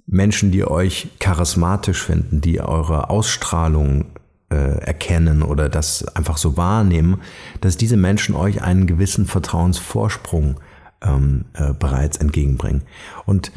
Menschen, 0.06 0.52
die 0.52 0.64
euch 0.64 1.08
charismatisch 1.18 2.02
finden, 2.02 2.42
die 2.42 2.60
eure 2.60 3.08
Ausstrahlung 3.08 4.04
äh, 4.50 4.54
erkennen 4.80 5.42
oder 5.42 5.70
das 5.70 6.06
einfach 6.14 6.36
so 6.36 6.58
wahrnehmen, 6.58 7.22
dass 7.62 7.78
diese 7.78 7.96
Menschen 7.96 8.34
euch 8.34 8.60
einen 8.62 8.86
gewissen 8.86 9.24
Vertrauensvorsprung 9.24 10.60
ähm, 11.02 11.46
äh, 11.54 11.72
bereits 11.72 12.18
entgegenbringen. 12.18 12.82
Und 13.24 13.50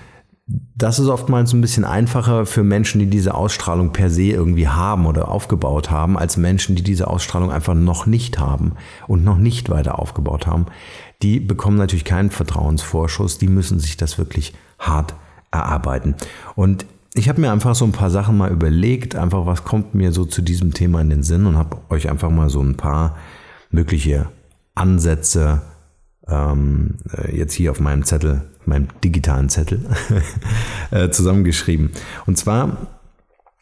das 0.48 1.00
ist 1.00 1.08
oftmals 1.08 1.54
ein 1.54 1.62
bisschen 1.62 1.86
einfacher 1.86 2.46
für 2.46 2.64
Menschen, 2.64 3.00
die 3.00 3.08
diese 3.08 3.34
Ausstrahlung 3.34 3.92
per 3.92 4.12
se 4.12 4.24
irgendwie 4.24 4.68
haben 4.68 5.08
oder 5.08 5.30
aufgebaut 5.30 5.90
haben, 5.90 6.18
als 6.18 6.38
Menschen, 6.38 6.76
die 6.76 6.84
diese 6.84 7.08
Ausstrahlung 7.08 7.52
einfach 7.52 7.74
noch 7.74 8.06
nicht 8.06 8.38
haben 8.38 8.74
und 9.08 9.24
noch 9.24 9.38
nicht 9.38 9.70
weiter 9.70 9.98
aufgebaut 9.98 10.46
haben. 10.46 10.68
Die 11.24 11.40
bekommen 11.40 11.78
natürlich 11.78 12.06
keinen 12.06 12.30
Vertrauensvorschuss, 12.30 13.40
die 13.40 13.48
müssen 13.48 13.80
sich 13.80 13.98
das 13.98 14.20
wirklich 14.20 14.54
hart 14.78 15.16
erarbeiten. 15.50 16.16
Und 16.56 16.86
ich 17.16 17.28
habe 17.28 17.42
mir 17.42 17.52
einfach 17.52 17.74
so 17.74 17.86
ein 17.86 17.94
paar 17.94 18.12
Sachen 18.12 18.38
mal 18.38 18.52
überlegt, 18.52 19.16
einfach 19.16 19.48
was 19.48 19.64
kommt 19.64 19.96
mir 19.96 20.12
so 20.12 20.26
zu 20.26 20.44
diesem 20.44 20.74
Thema 20.74 21.02
in 21.02 21.10
den 21.10 21.24
Sinn 21.24 21.48
und 21.48 21.58
habe 21.58 21.78
euch 21.90 22.10
einfach 22.10 22.30
mal 22.30 22.50
so 22.50 22.62
ein 22.62 22.76
paar 22.76 23.18
mögliche 23.72 24.28
Ansätze 24.76 25.62
ähm, 26.28 26.96
äh, 27.14 27.36
jetzt 27.36 27.54
hier 27.54 27.72
auf 27.72 27.80
meinem 27.80 28.04
Zettel, 28.04 28.42
meinem 28.66 28.88
digitalen 29.04 29.50
Zettel 29.50 29.82
äh, 30.92 31.10
zusammengeschrieben. 31.10 31.92
Und 32.26 32.38
zwar 32.38 32.78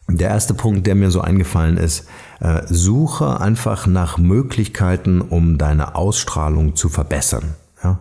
der 0.10 0.30
erste 0.30 0.54
Punkt, 0.54 0.86
der 0.86 0.96
mir 0.96 1.12
so 1.12 1.22
eingefallen 1.22 1.78
ist, 1.78 2.08
äh, 2.40 2.62
suche 2.68 3.40
einfach 3.40 3.88
nach 3.88 4.18
Möglichkeiten, 4.18 5.22
um 5.22 5.58
deine 5.58 5.96
Ausstrahlung 5.96 6.76
zu 6.76 6.90
verbessern. 6.90 7.56
Ja? 7.84 8.00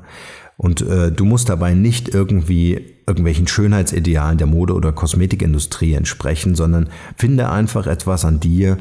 Und 0.56 0.82
äh, 0.82 1.12
du 1.12 1.24
musst 1.24 1.48
dabei 1.48 1.74
nicht 1.74 2.08
irgendwie 2.08 2.91
irgendwelchen 3.06 3.46
Schönheitsidealen 3.46 4.38
der 4.38 4.46
Mode- 4.46 4.74
oder 4.74 4.92
Kosmetikindustrie 4.92 5.94
entsprechen, 5.94 6.54
sondern 6.54 6.88
finde 7.16 7.50
einfach 7.50 7.86
etwas 7.86 8.24
an 8.24 8.40
dir 8.40 8.78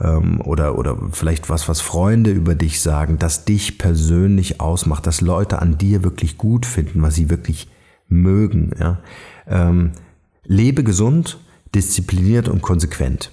ähm, 0.00 0.40
oder, 0.40 0.78
oder 0.78 0.96
vielleicht 1.12 1.50
was, 1.50 1.68
was 1.68 1.80
Freunde 1.80 2.30
über 2.30 2.54
dich 2.54 2.80
sagen, 2.80 3.18
das 3.18 3.44
dich 3.44 3.78
persönlich 3.78 4.60
ausmacht, 4.60 5.06
dass 5.06 5.20
Leute 5.20 5.60
an 5.60 5.78
dir 5.78 6.04
wirklich 6.04 6.38
gut 6.38 6.66
finden, 6.66 7.02
was 7.02 7.14
sie 7.14 7.30
wirklich 7.30 7.68
mögen. 8.08 8.70
Ja? 8.78 8.98
Ähm, 9.46 9.92
lebe 10.44 10.84
gesund, 10.84 11.38
diszipliniert 11.74 12.48
und 12.48 12.62
konsequent, 12.62 13.32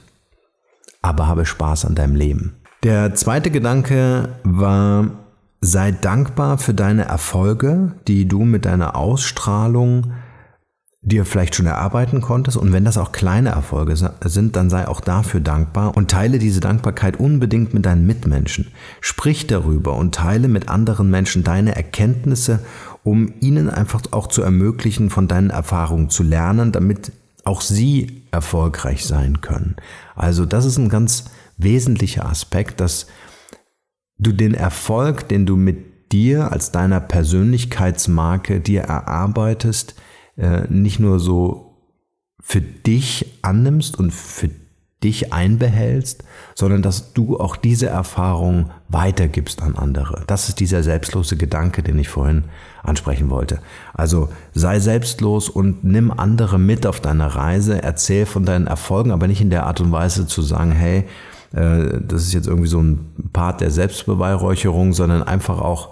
aber 1.01 1.27
habe 1.27 1.45
Spaß 1.45 1.85
an 1.85 1.95
deinem 1.95 2.15
Leben. 2.15 2.53
Der 2.83 3.13
zweite 3.13 3.51
Gedanke 3.51 4.29
war, 4.43 5.11
Sei 5.63 5.91
dankbar 5.91 6.57
für 6.57 6.73
deine 6.73 7.05
Erfolge, 7.05 7.91
die 8.07 8.27
du 8.27 8.45
mit 8.45 8.65
deiner 8.65 8.95
Ausstrahlung 8.95 10.13
dir 11.03 11.25
vielleicht 11.25 11.55
schon 11.55 11.65
erarbeiten 11.65 12.21
konntest. 12.21 12.57
Und 12.57 12.73
wenn 12.73 12.85
das 12.85 12.97
auch 12.97 13.11
kleine 13.11 13.49
Erfolge 13.49 13.95
sind, 13.95 14.55
dann 14.55 14.69
sei 14.69 14.87
auch 14.87 15.01
dafür 15.01 15.39
dankbar 15.39 15.97
und 15.97 16.11
teile 16.11 16.37
diese 16.37 16.59
Dankbarkeit 16.59 17.19
unbedingt 17.19 17.73
mit 17.73 17.85
deinen 17.85 18.05
Mitmenschen. 18.05 18.67
Sprich 19.01 19.47
darüber 19.47 19.95
und 19.95 20.13
teile 20.13 20.47
mit 20.47 20.69
anderen 20.69 21.09
Menschen 21.09 21.43
deine 21.43 21.75
Erkenntnisse, 21.75 22.59
um 23.03 23.33
ihnen 23.39 23.69
einfach 23.69 24.01
auch 24.11 24.27
zu 24.27 24.43
ermöglichen, 24.43 25.09
von 25.09 25.27
deinen 25.27 25.49
Erfahrungen 25.49 26.11
zu 26.11 26.21
lernen, 26.21 26.71
damit 26.71 27.11
auch 27.43 27.61
sie 27.61 28.21
erfolgreich 28.29 29.03
sein 29.03 29.41
können. 29.41 29.77
Also 30.15 30.45
das 30.45 30.65
ist 30.65 30.77
ein 30.77 30.89
ganz 30.89 31.25
wesentlicher 31.57 32.27
Aspekt, 32.27 32.79
dass 32.79 33.07
du 34.19 34.31
den 34.31 34.53
Erfolg, 34.53 35.27
den 35.29 35.47
du 35.47 35.55
mit 35.55 36.11
dir 36.11 36.51
als 36.51 36.71
deiner 36.71 36.99
Persönlichkeitsmarke 36.99 38.59
dir 38.59 38.81
erarbeitest, 38.81 39.95
äh, 40.37 40.61
nicht 40.69 40.99
nur 40.99 41.19
so 41.19 41.77
für 42.39 42.61
dich 42.61 43.39
annimmst 43.41 43.97
und 43.99 44.11
für 44.11 44.49
dich 45.03 45.33
einbehältst, 45.33 46.23
sondern 46.53 46.81
dass 46.81 47.13
du 47.13 47.39
auch 47.39 47.55
diese 47.55 47.87
Erfahrung 47.87 48.69
weitergibst 48.87 49.61
an 49.61 49.75
andere. 49.75 50.23
Das 50.27 50.47
ist 50.47 50.59
dieser 50.59 50.83
selbstlose 50.83 51.37
Gedanke, 51.37 51.81
den 51.81 51.97
ich 51.97 52.09
vorhin 52.09 52.43
ansprechen 52.83 53.29
wollte. 53.29 53.59
Also 53.93 54.29
sei 54.53 54.79
selbstlos 54.79 55.49
und 55.49 55.83
nimm 55.83 56.11
andere 56.11 56.59
mit 56.59 56.85
auf 56.85 56.99
deine 56.99 57.35
Reise, 57.35 57.81
erzähl 57.81 58.25
von 58.25 58.45
deinen 58.45 58.67
Erfolgen, 58.67 59.11
aber 59.11 59.27
nicht 59.27 59.41
in 59.41 59.49
der 59.49 59.65
Art 59.65 59.81
und 59.81 59.91
Weise 59.91 60.27
zu 60.27 60.41
sagen, 60.43 60.71
hey, 60.71 61.05
äh, 61.53 61.99
das 62.01 62.23
ist 62.23 62.33
jetzt 62.33 62.47
irgendwie 62.47 62.69
so 62.69 62.81
ein 62.81 63.29
Part 63.33 63.61
der 63.61 63.71
Selbstbeweihräucherung, 63.71 64.93
sondern 64.93 65.23
einfach 65.23 65.59
auch, 65.59 65.89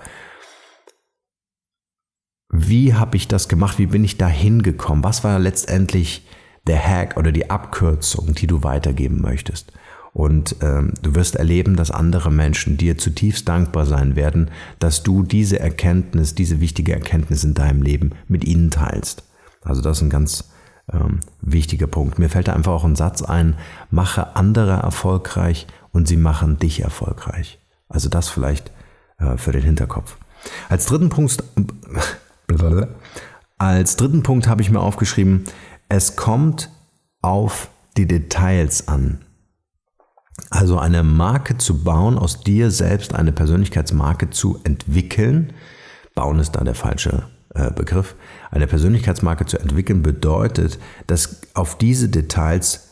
wie 2.50 2.96
habe 2.96 3.18
ich 3.18 3.28
das 3.28 3.48
gemacht, 3.48 3.78
wie 3.78 3.86
bin 3.86 4.04
ich 4.04 4.18
da 4.18 4.28
hingekommen, 4.28 5.04
was 5.04 5.24
war 5.24 5.38
letztendlich 5.40 6.26
der 6.68 6.80
Hack 6.80 7.18
oder 7.18 7.32
die 7.32 7.50
Abkürzung, 7.50 8.34
die 8.34 8.48
du 8.48 8.64
weitergeben 8.64 9.22
möchtest. 9.22 9.72
Und 10.14 10.56
ähm, 10.62 10.94
du 11.02 11.14
wirst 11.14 11.36
erleben, 11.36 11.76
dass 11.76 11.92
andere 11.92 12.32
Menschen 12.32 12.78
dir 12.78 12.98
zutiefst 12.98 13.48
dankbar 13.48 13.86
sein 13.86 14.16
werden, 14.16 14.50
dass 14.80 15.04
du 15.04 15.24
diese 15.24 15.60
Erkenntnis, 15.60 16.34
diese 16.34 16.60
wichtige 16.60 16.94
Erkenntnis 16.94 17.44
in 17.44 17.54
deinem 17.54 17.84
Leben 17.84 18.12
mit 18.28 18.44
ihnen 18.44 18.72
teilst. 18.72 19.24
Also 19.62 19.82
das 19.82 19.98
ist 19.98 20.04
ein 20.04 20.10
ganz 20.10 20.50
ähm, 20.92 21.20
wichtiger 21.42 21.88
Punkt. 21.88 22.18
Mir 22.18 22.30
fällt 22.30 22.48
da 22.48 22.54
einfach 22.54 22.72
auch 22.72 22.86
ein 22.86 22.96
Satz 22.96 23.22
ein, 23.22 23.56
mache 23.92 24.36
andere 24.36 24.74
erfolgreich 24.74 25.68
und 25.92 26.08
sie 26.08 26.18
machen 26.18 26.58
dich 26.58 26.82
erfolgreich. 26.82 27.60
Also 27.88 28.10
das 28.10 28.30
vielleicht 28.30 28.72
äh, 29.20 29.38
für 29.38 29.52
den 29.52 29.64
Hinterkopf. 29.64 30.18
Als 30.70 30.86
dritten 30.86 31.10
Punkt, 31.10 31.44
als 33.58 33.96
dritten 33.96 34.24
Punkt 34.24 34.48
habe 34.48 34.62
ich 34.62 34.72
mir 34.72 34.80
aufgeschrieben, 34.80 35.46
es 35.90 36.16
kommt 36.16 36.70
auf 37.22 37.70
die 37.98 38.08
Details 38.08 38.88
an. 38.88 39.26
Also 40.50 40.80
eine 40.80 41.04
Marke 41.04 41.58
zu 41.58 41.84
bauen, 41.84 42.18
aus 42.18 42.42
dir 42.44 42.72
selbst 42.72 43.14
eine 43.14 43.32
Persönlichkeitsmarke 43.32 44.30
zu 44.30 44.60
entwickeln, 44.64 45.54
bauen 46.16 46.40
ist 46.40 46.54
da 46.54 46.64
der 46.64 46.76
falsche 46.76 47.24
äh, 47.54 47.72
Begriff, 47.72 48.16
eine 48.50 48.68
Persönlichkeitsmarke 48.68 49.46
zu 49.46 49.58
entwickeln 49.58 50.02
bedeutet, 50.02 50.80
dass 51.08 51.42
auf 51.54 51.78
diese 51.78 52.10
Details 52.10 52.90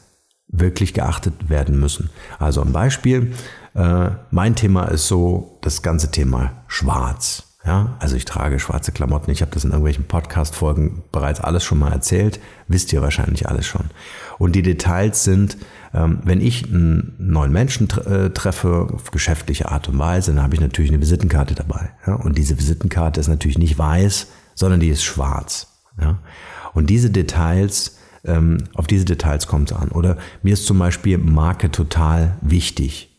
wirklich 0.48 0.94
geachtet 0.94 1.50
werden 1.50 1.80
müssen. 1.80 2.10
Also 2.40 2.62
ein 2.62 2.74
Beispiel, 2.74 3.34
äh, 3.76 4.10
mein 4.32 4.56
Thema 4.56 4.86
ist 4.86 5.08
so 5.08 5.60
das 5.62 5.82
ganze 5.82 6.12
Thema 6.12 6.64
Schwarz. 6.68 7.47
Ja, 7.68 7.98
also 8.00 8.16
ich 8.16 8.24
trage 8.24 8.60
schwarze 8.60 8.94
Klamotten. 8.94 9.30
Ich 9.30 9.42
habe 9.42 9.52
das 9.52 9.66
in 9.66 9.72
irgendwelchen 9.72 10.06
Podcast-Folgen 10.06 11.04
bereits 11.12 11.42
alles 11.42 11.66
schon 11.66 11.78
mal 11.78 11.92
erzählt. 11.92 12.40
Wisst 12.70 12.94
ihr 12.94 13.02
wahrscheinlich 13.02 13.50
alles 13.50 13.66
schon. 13.66 13.90
Und 14.38 14.54
die 14.54 14.62
Details 14.62 15.26
sind, 15.26 15.58
ähm, 15.94 16.20
wenn 16.24 16.40
ich 16.40 16.64
einen 16.64 17.14
neuen 17.18 17.52
Menschen 17.52 17.90
äh, 17.90 18.30
treffe, 18.30 18.88
auf 18.94 19.12
geschäftliche 19.12 19.70
Art 19.70 19.90
und 19.90 20.00
Weise, 20.00 20.34
dann 20.34 20.42
habe 20.42 20.56
ich 20.56 20.62
natürlich 20.62 20.92
eine 20.92 21.02
Visitenkarte 21.02 21.56
dabei. 21.56 21.92
Und 22.06 22.38
diese 22.38 22.58
Visitenkarte 22.58 23.20
ist 23.20 23.28
natürlich 23.28 23.58
nicht 23.58 23.78
weiß, 23.78 24.28
sondern 24.56 24.80
die 24.80 24.90
ist 24.90 25.04
schwarz. 25.04 25.68
Und 26.74 26.90
diese 26.90 27.10
Details, 27.10 27.98
ähm, 28.24 28.64
auf 28.76 28.88
diese 28.88 29.04
Details 29.04 29.46
kommt 29.46 29.72
es 29.72 29.78
an. 29.78 29.90
Oder 29.90 30.18
mir 30.42 30.54
ist 30.54 30.68
zum 30.68 30.80
Beispiel 30.80 31.18
Marke 31.18 31.70
total 31.70 32.38
wichtig. 32.40 33.14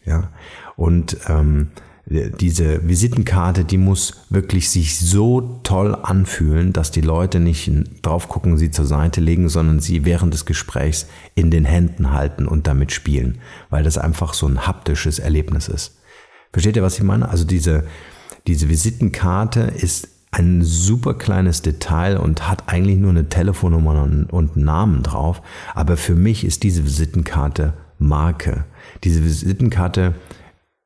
Und 0.76 1.18
ähm, 1.28 1.68
diese 2.10 2.88
Visitenkarte, 2.88 3.64
die 3.64 3.76
muss 3.76 4.24
wirklich 4.30 4.70
sich 4.70 4.98
so 4.98 5.60
toll 5.62 5.94
anfühlen, 5.94 6.72
dass 6.72 6.90
die 6.90 7.02
Leute 7.02 7.38
nicht 7.38 7.70
drauf 8.00 8.28
gucken, 8.28 8.56
sie 8.56 8.70
zur 8.70 8.86
Seite 8.86 9.20
legen, 9.20 9.50
sondern 9.50 9.80
sie 9.80 10.06
während 10.06 10.32
des 10.32 10.46
Gesprächs 10.46 11.06
in 11.34 11.50
den 11.50 11.66
Händen 11.66 12.12
halten 12.12 12.48
und 12.48 12.66
damit 12.66 12.92
spielen, 12.92 13.38
weil 13.68 13.84
das 13.84 13.98
einfach 13.98 14.32
so 14.32 14.46
ein 14.46 14.66
haptisches 14.66 15.18
Erlebnis 15.18 15.68
ist. 15.68 15.98
Versteht 16.50 16.76
ihr, 16.76 16.82
was 16.82 16.96
ich 16.96 17.04
meine? 17.04 17.28
Also 17.28 17.44
diese, 17.44 17.84
diese 18.46 18.70
Visitenkarte 18.70 19.60
ist 19.60 20.08
ein 20.30 20.62
super 20.62 21.12
kleines 21.12 21.60
Detail 21.60 22.18
und 22.18 22.48
hat 22.48 22.64
eigentlich 22.68 22.96
nur 22.96 23.10
eine 23.10 23.28
Telefonnummer 23.28 24.02
und 24.02 24.56
einen 24.56 24.64
Namen 24.64 25.02
drauf. 25.02 25.42
Aber 25.74 25.98
für 25.98 26.14
mich 26.14 26.44
ist 26.44 26.62
diese 26.62 26.84
Visitenkarte 26.84 27.74
Marke. 27.98 28.64
Diese 29.04 29.22
Visitenkarte 29.24 30.14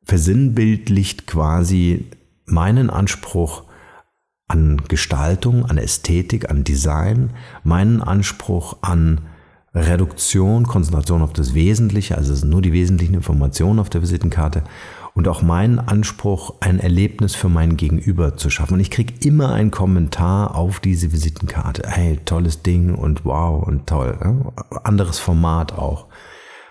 versinnbildlicht 0.04 1.26
quasi 1.26 2.06
meinen 2.44 2.90
Anspruch 2.90 3.64
an 4.48 4.82
Gestaltung, 4.88 5.64
an 5.64 5.78
Ästhetik, 5.78 6.50
an 6.50 6.64
Design, 6.64 7.30
meinen 7.64 8.02
Anspruch 8.02 8.76
an 8.82 9.22
Reduktion, 9.74 10.66
Konzentration 10.66 11.22
auf 11.22 11.32
das 11.32 11.54
Wesentliche, 11.54 12.18
also 12.18 12.34
es 12.34 12.40
sind 12.40 12.50
nur 12.50 12.60
die 12.60 12.74
wesentlichen 12.74 13.14
Informationen 13.14 13.78
auf 13.78 13.88
der 13.88 14.02
Visitenkarte 14.02 14.64
und 15.14 15.28
auch 15.28 15.42
meinen 15.42 15.78
Anspruch, 15.78 16.54
ein 16.60 16.78
Erlebnis 16.78 17.34
für 17.34 17.48
mein 17.48 17.76
Gegenüber 17.76 18.36
zu 18.36 18.50
schaffen. 18.50 18.74
Und 18.74 18.80
ich 18.80 18.90
kriege 18.90 19.14
immer 19.26 19.52
einen 19.52 19.70
Kommentar 19.70 20.54
auf 20.54 20.80
diese 20.80 21.12
Visitenkarte. 21.12 21.82
Hey, 21.86 22.18
tolles 22.24 22.62
Ding 22.62 22.94
und 22.94 23.24
wow 23.24 23.62
und 23.62 23.86
toll. 23.86 24.18
Ja? 24.22 24.80
Anderes 24.84 25.18
Format 25.18 25.72
auch. 25.72 26.06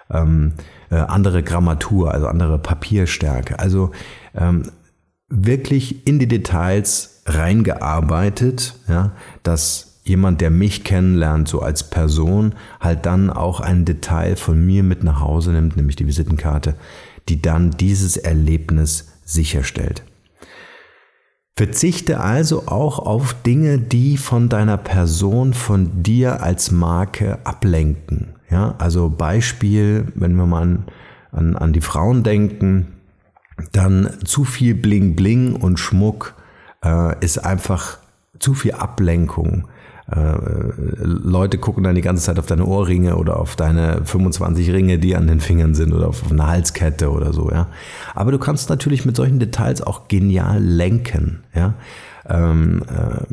Ähm, 0.09 0.53
äh, 0.91 0.95
andere 0.95 1.41
Grammatur, 1.41 2.13
also 2.13 2.27
andere 2.27 2.59
Papierstärke. 2.59 3.57
Also 3.57 3.91
ähm, 4.35 4.63
wirklich 5.29 6.05
in 6.05 6.19
die 6.19 6.27
Details 6.27 7.23
reingearbeitet, 7.25 8.75
ja, 8.87 9.13
dass 9.43 10.01
jemand, 10.03 10.41
der 10.41 10.49
mich 10.49 10.83
kennenlernt, 10.83 11.47
so 11.47 11.61
als 11.61 11.89
Person, 11.89 12.55
halt 12.79 13.05
dann 13.05 13.29
auch 13.29 13.61
ein 13.61 13.85
Detail 13.85 14.35
von 14.35 14.63
mir 14.63 14.83
mit 14.83 15.03
nach 15.03 15.21
Hause 15.21 15.51
nimmt, 15.51 15.77
nämlich 15.77 15.95
die 15.95 16.07
Visitenkarte, 16.07 16.75
die 17.29 17.41
dann 17.41 17.71
dieses 17.71 18.17
Erlebnis 18.17 19.13
sicherstellt. 19.23 20.03
Verzichte 21.55 22.19
also 22.19 22.67
auch 22.67 22.99
auf 22.99 23.35
Dinge, 23.43 23.77
die 23.77 24.17
von 24.17 24.49
deiner 24.49 24.77
Person, 24.77 25.53
von 25.53 26.01
dir 26.01 26.41
als 26.41 26.71
Marke 26.71 27.39
ablenken. 27.45 28.35
Ja, 28.51 28.75
also 28.77 29.09
Beispiel, 29.09 30.11
wenn 30.13 30.35
wir 30.35 30.45
mal 30.45 30.61
an, 30.61 30.83
an, 31.31 31.55
an 31.55 31.73
die 31.73 31.81
Frauen 31.81 32.23
denken, 32.23 32.87
dann 33.71 34.09
zu 34.25 34.43
viel 34.43 34.75
Bling 34.75 35.15
Bling 35.15 35.55
und 35.55 35.79
Schmuck 35.79 36.35
äh, 36.83 37.15
ist 37.23 37.37
einfach 37.39 37.97
zu 38.39 38.53
viel 38.53 38.73
Ablenkung. 38.73 39.67
Äh, 40.11 40.33
Leute 40.97 41.57
gucken 41.57 41.83
dann 41.83 41.95
die 41.95 42.01
ganze 42.01 42.23
Zeit 42.23 42.39
auf 42.39 42.45
deine 42.45 42.65
Ohrringe 42.65 43.15
oder 43.15 43.39
auf 43.39 43.55
deine 43.55 44.01
25 44.03 44.71
Ringe, 44.71 44.97
die 44.97 45.15
an 45.15 45.27
den 45.27 45.39
Fingern 45.39 45.73
sind 45.73 45.93
oder 45.93 46.09
auf 46.09 46.29
eine 46.29 46.47
Halskette 46.47 47.09
oder 47.11 47.31
so, 47.31 47.49
ja. 47.49 47.67
Aber 48.13 48.31
du 48.31 48.39
kannst 48.39 48.69
natürlich 48.69 49.05
mit 49.05 49.15
solchen 49.15 49.39
Details 49.39 49.81
auch 49.81 50.09
genial 50.09 50.61
lenken, 50.61 51.43
ja. 51.55 51.75
Ähm, 52.29 52.83
äh, 52.87 53.23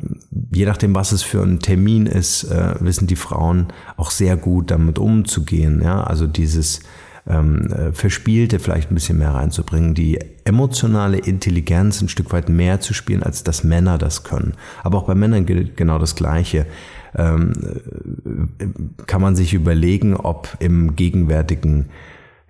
je 0.52 0.66
nachdem, 0.66 0.94
was 0.94 1.12
es 1.12 1.22
für 1.22 1.42
ein 1.42 1.60
Termin 1.60 2.06
ist, 2.06 2.44
äh, 2.44 2.74
wissen 2.80 3.06
die 3.06 3.16
Frauen 3.16 3.68
auch 3.96 4.10
sehr 4.10 4.36
gut 4.36 4.70
damit 4.70 4.98
umzugehen. 4.98 5.82
Ja? 5.82 6.02
Also 6.02 6.26
dieses 6.26 6.80
ähm, 7.26 7.70
äh, 7.72 7.92
Verspielte 7.92 8.58
vielleicht 8.58 8.90
ein 8.90 8.94
bisschen 8.94 9.18
mehr 9.18 9.34
reinzubringen, 9.34 9.94
die 9.94 10.18
emotionale 10.44 11.18
Intelligenz 11.18 12.00
ein 12.00 12.08
Stück 12.08 12.32
weit 12.32 12.48
mehr 12.48 12.80
zu 12.80 12.94
spielen, 12.94 13.22
als 13.22 13.44
dass 13.44 13.64
Männer 13.64 13.98
das 13.98 14.24
können. 14.24 14.54
Aber 14.82 14.98
auch 14.98 15.06
bei 15.06 15.14
Männern 15.14 15.44
gilt 15.44 15.76
genau 15.76 15.98
das 15.98 16.14
Gleiche. 16.14 16.66
Ähm, 17.14 17.52
äh, 18.58 18.66
kann 19.06 19.20
man 19.20 19.36
sich 19.36 19.52
überlegen, 19.52 20.16
ob 20.16 20.56
im 20.60 20.96
gegenwärtigen 20.96 21.86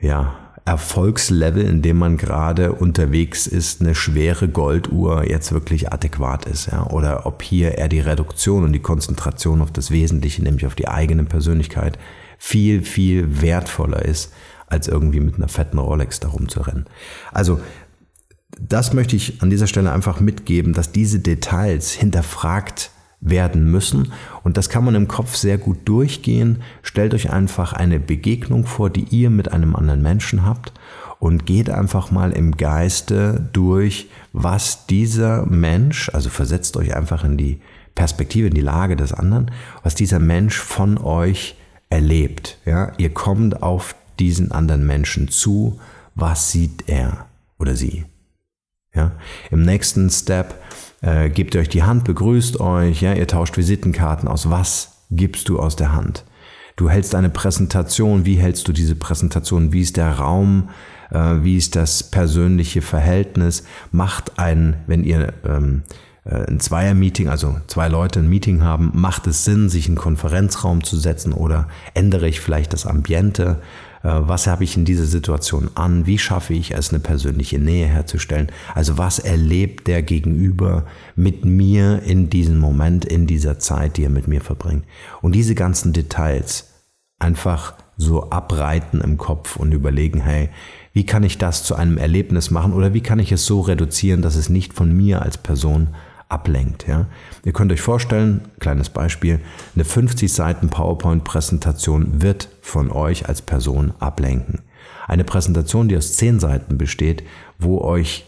ja, 0.01 0.37
Erfolgslevel, 0.68 1.64
in 1.64 1.81
dem 1.81 1.96
man 1.96 2.18
gerade 2.18 2.72
unterwegs 2.72 3.46
ist, 3.46 3.81
eine 3.81 3.94
schwere 3.94 4.48
Golduhr 4.48 5.26
jetzt 5.26 5.50
wirklich 5.50 5.94
adäquat 5.94 6.44
ist, 6.44 6.66
ja, 6.66 6.87
oder 6.88 7.24
ob 7.24 7.42
hier 7.42 7.78
eher 7.78 7.88
die 7.88 8.00
Reduktion 8.00 8.64
und 8.64 8.74
die 8.74 8.78
Konzentration 8.78 9.62
auf 9.62 9.70
das 9.70 9.90
Wesentliche, 9.90 10.42
nämlich 10.42 10.66
auf 10.66 10.74
die 10.74 10.87
eigene 10.87 11.24
Persönlichkeit, 11.24 11.98
viel, 12.37 12.83
viel 12.83 13.40
wertvoller 13.40 14.04
ist, 14.04 14.31
als 14.66 14.88
irgendwie 14.88 15.20
mit 15.20 15.37
einer 15.37 15.48
fetten 15.48 15.78
Rolex 15.78 16.20
darum 16.20 16.50
zu 16.50 16.61
rennen. 16.61 16.85
Also, 17.33 17.61
das 18.61 18.92
möchte 18.92 19.16
ich 19.16 19.40
an 19.40 19.48
dieser 19.48 19.68
Stelle 19.68 19.90
einfach 19.90 20.20
mitgeben, 20.20 20.74
dass 20.74 20.92
diese 20.92 21.20
Details 21.20 21.92
hinterfragt 21.92 22.90
werden 23.20 23.70
müssen. 23.70 24.12
Und 24.44 24.57
das 24.57 24.68
kann 24.68 24.85
man 24.85 24.94
im 24.94 25.09
Kopf 25.09 25.37
sehr 25.37 25.59
gut 25.59 25.78
durchgehen. 25.85 26.62
Stellt 26.83 27.14
euch 27.14 27.31
einfach 27.31 27.72
eine 27.72 27.98
Begegnung 27.98 28.66
vor, 28.66 28.90
die 28.90 29.07
ihr 29.11 29.31
mit 29.31 29.52
einem 29.52 29.74
anderen 29.74 30.02
Menschen 30.02 30.44
habt 30.44 30.72
und 31.18 31.46
geht 31.46 31.68
einfach 31.68 32.11
mal 32.11 32.33
im 32.33 32.57
Geiste 32.57 33.48
durch, 33.52 34.09
was 34.33 34.87
dieser 34.87 35.46
Mensch, 35.46 36.11
also 36.11 36.31
versetzt 36.31 36.76
euch 36.76 36.94
einfach 36.94 37.24
in 37.24 37.37
die 37.37 37.61
Perspektive, 37.94 38.48
in 38.48 38.54
die 38.54 38.61
Lage 38.61 38.94
des 38.94 39.12
anderen, 39.12 39.50
was 39.83 39.96
dieser 39.96 40.20
Mensch 40.20 40.57
von 40.57 40.98
euch 40.98 41.57
erlebt. 41.90 42.59
Ja, 42.64 42.92
ihr 42.98 43.12
kommt 43.12 43.62
auf 43.62 43.96
diesen 44.20 44.52
anderen 44.52 44.87
Menschen 44.87 45.28
zu. 45.28 45.81
Was 46.14 46.52
sieht 46.52 46.88
er 46.88 47.26
oder 47.59 47.74
sie? 47.74 48.04
Ja, 48.94 49.12
im 49.50 49.62
nächsten 49.62 50.11
Step 50.11 50.54
äh, 51.01 51.29
gebt 51.29 51.57
euch 51.57 51.69
die 51.69 51.83
Hand, 51.83 52.05
begrüßt 52.05 52.61
euch, 52.61 53.03
ja, 53.03 53.13
ihr 53.15 53.27
tauscht 53.27 53.57
Visitenkarten 53.57 54.29
aus. 54.29 54.51
Was 54.51 55.05
gibst 55.11 55.49
du 55.49 55.59
aus 55.59 55.77
der 55.77 55.93
Hand? 55.93 56.25
Du 56.77 56.89
hältst 56.89 57.15
eine 57.15 57.29
Präsentation. 57.31 58.25
Wie 58.25 58.37
hältst 58.37 58.69
du 58.69 58.73
diese 58.73 58.95
Präsentation? 58.95 59.73
Wie 59.73 59.81
ist 59.81 59.97
der 59.97 60.13
Raum? 60.13 60.69
Äh, 61.11 61.43
wie 61.43 61.57
ist 61.57 61.77
das 61.77 62.05
persönliche 62.05 62.83
Verhältnis? 62.83 63.65
Macht 63.91 64.39
ein, 64.39 64.77
wenn 64.87 65.03
ihr 65.05 65.33
ähm, 65.45 65.83
äh, 66.25 66.47
ein 66.49 66.61
Zweier-Meeting, 66.61 67.29
also 67.29 67.57
zwei 67.67 67.89
Leute 67.89 68.21
ein 68.21 68.29
Meeting 68.29 68.63
haben, 68.63 68.93
macht 68.95 69.27
es 69.27 69.45
Sinn, 69.45 69.69
sich 69.69 69.87
in 69.87 69.93
einen 69.93 69.99
Konferenzraum 69.99 70.85
zu 70.85 70.97
setzen 70.97 71.33
oder 71.33 71.69
ändere 71.95 72.29
ich 72.29 72.41
vielleicht 72.41 72.73
das 72.73 72.87
Ambiente? 72.87 73.61
Äh, 74.09 74.27
was 74.27 74.47
habe 74.47 74.64
ich 74.64 74.77
in 74.77 74.85
dieser 74.85 75.05
Situation 75.05 75.71
an? 75.75 76.07
Wie 76.07 76.18
schaffe 76.18 76.55
ich 76.55 76.73
es, 76.75 76.90
eine 76.90 77.01
persönliche 77.01 77.59
Nähe 77.59 77.87
herzustellen? 77.87 78.51
Also 78.75 78.97
was 78.97 79.18
erlebt 79.18 79.87
der 79.87 80.03
Gegenüber 80.03 80.87
mit 81.14 81.44
mir 81.44 82.03
in 82.05 82.31
diesem 82.31 82.59
Moment, 82.59 83.05
in 83.05 83.27
dieser 83.27 83.59
Zeit, 83.59 83.97
die 83.97 84.05
er 84.05 84.11
mit 84.11 84.27
mir 84.27 84.40
verbringt? 84.40 84.85
Und 85.21 85.35
diese 85.35 85.55
ganzen 85.55 85.92
Details 85.92 86.71
einfach 87.18 87.75
so 87.97 88.31
abreiten 88.31 89.01
im 89.01 89.18
Kopf 89.18 89.57
und 89.57 89.73
überlegen, 89.73 90.21
hey, 90.21 90.49
wie 90.92 91.05
kann 91.05 91.25
ich 91.25 91.37
das 91.37 91.64
zu 91.64 91.75
einem 91.75 91.99
Erlebnis 91.99 92.51
machen 92.51 92.73
oder 92.73 92.94
wie 92.94 93.01
kann 93.01 93.18
ich 93.18 93.33
es 93.33 93.44
so 93.44 93.61
reduzieren, 93.61 94.23
dass 94.23 94.37
es 94.37 94.49
nicht 94.49 94.73
von 94.73 94.97
mir 94.97 95.21
als 95.23 95.37
Person 95.37 95.88
ablenkt. 96.29 96.87
Ja? 96.87 97.07
Ihr 97.45 97.53
könnt 97.53 97.73
euch 97.73 97.81
vorstellen, 97.81 98.43
kleines 98.61 98.91
Beispiel, 98.91 99.41
eine 99.75 99.85
50 99.85 100.33
Seiten 100.33 100.69
PowerPoint-Präsentation 100.69 102.23
wird 102.23 102.49
von 102.61 102.91
euch 102.91 103.29
als 103.29 103.43
Person 103.43 103.93
ablenken. 103.99 104.61
Eine 105.07 105.25
Präsentation, 105.25 105.88
die 105.88 105.97
aus 105.97 106.17
10 106.17 106.38
Seiten 106.41 106.77
besteht, 106.77 107.23
wo 107.59 107.81
euch 107.81 108.27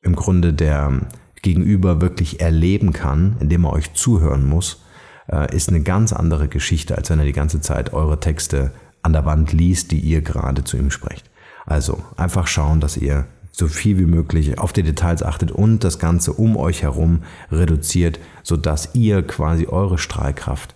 im 0.00 0.16
Grunde 0.16 0.52
der 0.52 1.02
Gegenüber 1.42 2.00
wirklich 2.00 2.40
erleben 2.40 2.92
kann, 2.92 3.36
indem 3.40 3.64
er 3.64 3.72
euch 3.72 3.92
zuhören 3.94 4.48
muss, 4.48 4.82
äh, 5.30 5.54
ist 5.54 5.68
eine 5.68 5.82
ganz 5.82 6.12
andere 6.12 6.48
Geschichte, 6.48 6.96
als 6.96 7.10
wenn 7.10 7.18
er 7.18 7.24
die 7.24 7.32
ganze 7.32 7.60
Zeit 7.60 7.92
eure 7.92 8.20
Texte 8.20 8.72
an 9.02 9.12
der 9.12 9.24
Wand 9.24 9.52
liest, 9.52 9.90
die 9.90 9.98
ihr 9.98 10.22
gerade 10.22 10.64
zu 10.64 10.76
ihm 10.76 10.90
sprecht. 10.90 11.28
Also 11.66 12.02
einfach 12.16 12.46
schauen, 12.46 12.80
dass 12.80 12.96
ihr 12.96 13.26
so 13.52 13.68
viel 13.68 13.98
wie 13.98 14.06
möglich 14.06 14.58
auf 14.58 14.72
die 14.72 14.82
Details 14.82 15.22
achtet 15.22 15.52
und 15.52 15.84
das 15.84 15.98
Ganze 15.98 16.32
um 16.32 16.56
euch 16.56 16.82
herum 16.82 17.22
reduziert, 17.50 18.18
sodass 18.42 18.94
ihr 18.94 19.22
quasi 19.22 19.66
eure 19.66 19.98
Strahlkraft 19.98 20.74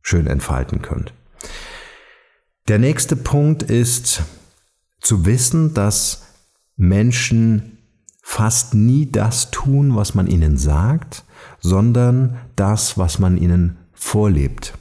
schön 0.00 0.26
entfalten 0.26 0.80
könnt. 0.80 1.12
Der 2.68 2.78
nächste 2.78 3.16
Punkt 3.16 3.62
ist 3.64 4.22
zu 5.00 5.26
wissen, 5.26 5.74
dass 5.74 6.22
Menschen 6.76 7.78
fast 8.22 8.74
nie 8.74 9.10
das 9.10 9.50
tun, 9.50 9.94
was 9.96 10.14
man 10.14 10.28
ihnen 10.28 10.56
sagt, 10.56 11.24
sondern 11.60 12.38
das, 12.56 12.96
was 12.96 13.18
man 13.18 13.36
ihnen 13.36 13.76
vorlebt. 13.92 14.72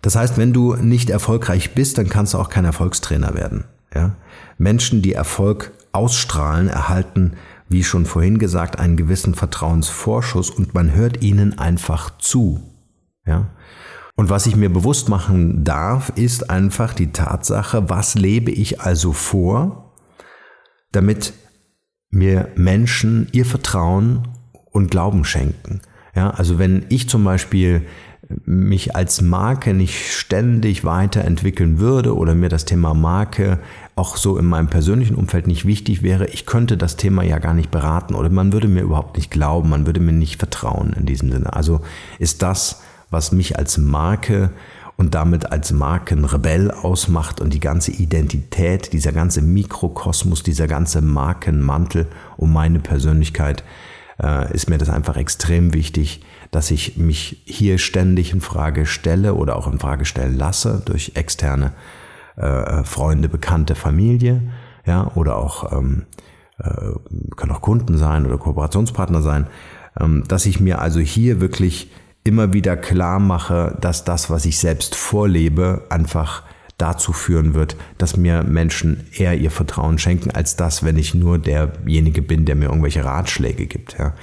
Das 0.00 0.16
heißt, 0.16 0.38
wenn 0.38 0.52
du 0.52 0.74
nicht 0.76 1.10
erfolgreich 1.10 1.74
bist, 1.74 1.98
dann 1.98 2.08
kannst 2.08 2.34
du 2.34 2.38
auch 2.38 2.48
kein 2.48 2.64
Erfolgstrainer 2.64 3.34
werden. 3.34 3.64
Ja? 3.94 4.16
Menschen, 4.58 5.02
die 5.02 5.12
Erfolg 5.12 5.72
ausstrahlen, 5.92 6.68
erhalten, 6.68 7.34
wie 7.68 7.84
schon 7.84 8.06
vorhin 8.06 8.38
gesagt, 8.38 8.78
einen 8.78 8.96
gewissen 8.96 9.34
Vertrauensvorschuss 9.34 10.50
und 10.50 10.74
man 10.74 10.94
hört 10.94 11.22
ihnen 11.22 11.58
einfach 11.58 12.18
zu. 12.18 12.60
Ja? 13.26 13.50
Und 14.16 14.30
was 14.30 14.46
ich 14.46 14.56
mir 14.56 14.70
bewusst 14.70 15.08
machen 15.08 15.64
darf, 15.64 16.12
ist 16.14 16.50
einfach 16.50 16.94
die 16.94 17.10
Tatsache, 17.10 17.88
was 17.88 18.14
lebe 18.14 18.50
ich 18.50 18.80
also 18.80 19.12
vor, 19.12 19.92
damit 20.92 21.32
mir 22.10 22.48
Menschen 22.54 23.26
ihr 23.32 23.44
Vertrauen 23.44 24.28
und 24.70 24.90
Glauben 24.90 25.24
schenken. 25.24 25.80
Ja, 26.14 26.30
also 26.30 26.60
wenn 26.60 26.86
ich 26.90 27.08
zum 27.08 27.24
Beispiel 27.24 27.86
mich 28.44 28.96
als 28.96 29.20
Marke 29.20 29.74
nicht 29.74 30.12
ständig 30.12 30.84
weiterentwickeln 30.84 31.78
würde 31.78 32.16
oder 32.16 32.34
mir 32.34 32.48
das 32.48 32.64
Thema 32.64 32.94
Marke 32.94 33.58
auch 33.96 34.16
so 34.16 34.38
in 34.38 34.46
meinem 34.46 34.68
persönlichen 34.68 35.14
Umfeld 35.14 35.46
nicht 35.46 35.66
wichtig 35.66 36.02
wäre, 36.02 36.26
ich 36.26 36.46
könnte 36.46 36.76
das 36.76 36.96
Thema 36.96 37.22
ja 37.22 37.38
gar 37.38 37.54
nicht 37.54 37.70
beraten 37.70 38.14
oder 38.14 38.30
man 38.30 38.52
würde 38.52 38.68
mir 38.68 38.82
überhaupt 38.82 39.16
nicht 39.16 39.30
glauben, 39.30 39.68
man 39.68 39.86
würde 39.86 40.00
mir 40.00 40.12
nicht 40.12 40.38
vertrauen 40.38 40.94
in 40.98 41.06
diesem 41.06 41.30
Sinne. 41.30 41.52
Also 41.52 41.80
ist 42.18 42.42
das, 42.42 42.82
was 43.10 43.32
mich 43.32 43.58
als 43.58 43.78
Marke 43.78 44.50
und 44.96 45.14
damit 45.14 45.52
als 45.52 45.72
Markenrebell 45.72 46.70
ausmacht 46.70 47.40
und 47.40 47.52
die 47.52 47.60
ganze 47.60 47.90
Identität, 47.92 48.92
dieser 48.92 49.12
ganze 49.12 49.42
Mikrokosmos, 49.42 50.42
dieser 50.42 50.66
ganze 50.66 51.02
Markenmantel 51.02 52.06
um 52.36 52.52
meine 52.52 52.78
Persönlichkeit, 52.78 53.64
äh, 54.22 54.52
ist 54.54 54.70
mir 54.70 54.78
das 54.78 54.90
einfach 54.90 55.16
extrem 55.16 55.74
wichtig, 55.74 56.22
dass 56.54 56.70
ich 56.70 56.96
mich 56.96 57.42
hier 57.46 57.78
ständig 57.78 58.32
in 58.32 58.40
Frage 58.40 58.86
stelle 58.86 59.34
oder 59.34 59.56
auch 59.56 59.66
in 59.66 59.80
Frage 59.80 60.04
stellen 60.04 60.38
lasse 60.38 60.82
durch 60.84 61.12
externe 61.16 61.72
äh, 62.36 62.84
Freunde, 62.84 63.28
Bekannte, 63.28 63.74
Familie, 63.74 64.40
ja, 64.86 65.10
oder 65.16 65.36
auch 65.36 65.72
ähm, 65.72 66.06
äh, 66.58 66.92
können 67.36 67.50
auch 67.50 67.60
Kunden 67.60 67.98
sein 67.98 68.24
oder 68.24 68.38
Kooperationspartner 68.38 69.20
sein, 69.20 69.48
ähm, 69.98 70.22
dass 70.28 70.46
ich 70.46 70.60
mir 70.60 70.80
also 70.80 71.00
hier 71.00 71.40
wirklich 71.40 71.90
immer 72.22 72.52
wieder 72.52 72.76
klar 72.76 73.18
mache, 73.18 73.76
dass 73.80 74.04
das, 74.04 74.30
was 74.30 74.44
ich 74.44 74.58
selbst 74.58 74.94
vorlebe, 74.94 75.86
einfach 75.90 76.44
dazu 76.78 77.12
führen 77.12 77.54
wird, 77.54 77.76
dass 77.98 78.16
mir 78.16 78.44
Menschen 78.44 79.08
eher 79.12 79.34
ihr 79.34 79.50
Vertrauen 79.50 79.98
schenken, 79.98 80.30
als 80.30 80.54
das, 80.54 80.84
wenn 80.84 80.96
ich 80.96 81.14
nur 81.14 81.38
derjenige 81.38 82.22
bin, 82.22 82.44
der 82.44 82.54
mir 82.54 82.66
irgendwelche 82.66 83.04
Ratschläge 83.04 83.66
gibt. 83.66 83.96
Ja. 83.98 84.14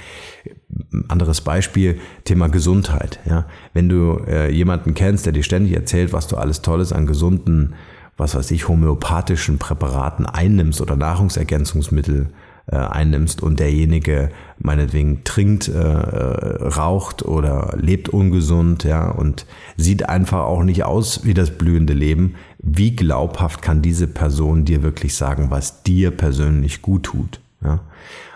Anderes 1.08 1.40
Beispiel, 1.40 1.98
Thema 2.24 2.48
Gesundheit. 2.48 3.20
Ja. 3.24 3.46
Wenn 3.72 3.88
du 3.88 4.18
äh, 4.26 4.50
jemanden 4.52 4.94
kennst, 4.94 5.26
der 5.26 5.32
dir 5.32 5.42
ständig 5.42 5.74
erzählt, 5.74 6.12
was 6.12 6.26
du 6.26 6.36
alles 6.36 6.62
Tolles 6.62 6.92
an 6.92 7.06
gesunden, 7.06 7.74
was 8.16 8.34
weiß 8.34 8.50
ich, 8.50 8.68
homöopathischen 8.68 9.58
Präparaten 9.58 10.26
einnimmst 10.26 10.80
oder 10.80 10.96
Nahrungsergänzungsmittel 10.96 12.28
äh, 12.66 12.76
einnimmst 12.76 13.42
und 13.42 13.58
derjenige 13.58 14.30
meinetwegen 14.58 15.24
trinkt, 15.24 15.66
äh, 15.66 15.78
raucht 15.80 17.24
oder 17.24 17.74
lebt 17.76 18.08
ungesund, 18.08 18.84
ja, 18.84 19.10
und 19.10 19.46
sieht 19.76 20.08
einfach 20.08 20.44
auch 20.44 20.62
nicht 20.62 20.84
aus 20.84 21.24
wie 21.24 21.34
das 21.34 21.50
blühende 21.50 21.92
Leben, 21.92 22.36
wie 22.58 22.94
glaubhaft 22.94 23.62
kann 23.62 23.82
diese 23.82 24.06
Person 24.06 24.64
dir 24.64 24.84
wirklich 24.84 25.16
sagen, 25.16 25.50
was 25.50 25.82
dir 25.82 26.12
persönlich 26.12 26.82
gut 26.82 27.04
tut, 27.04 27.40
ja? 27.64 27.80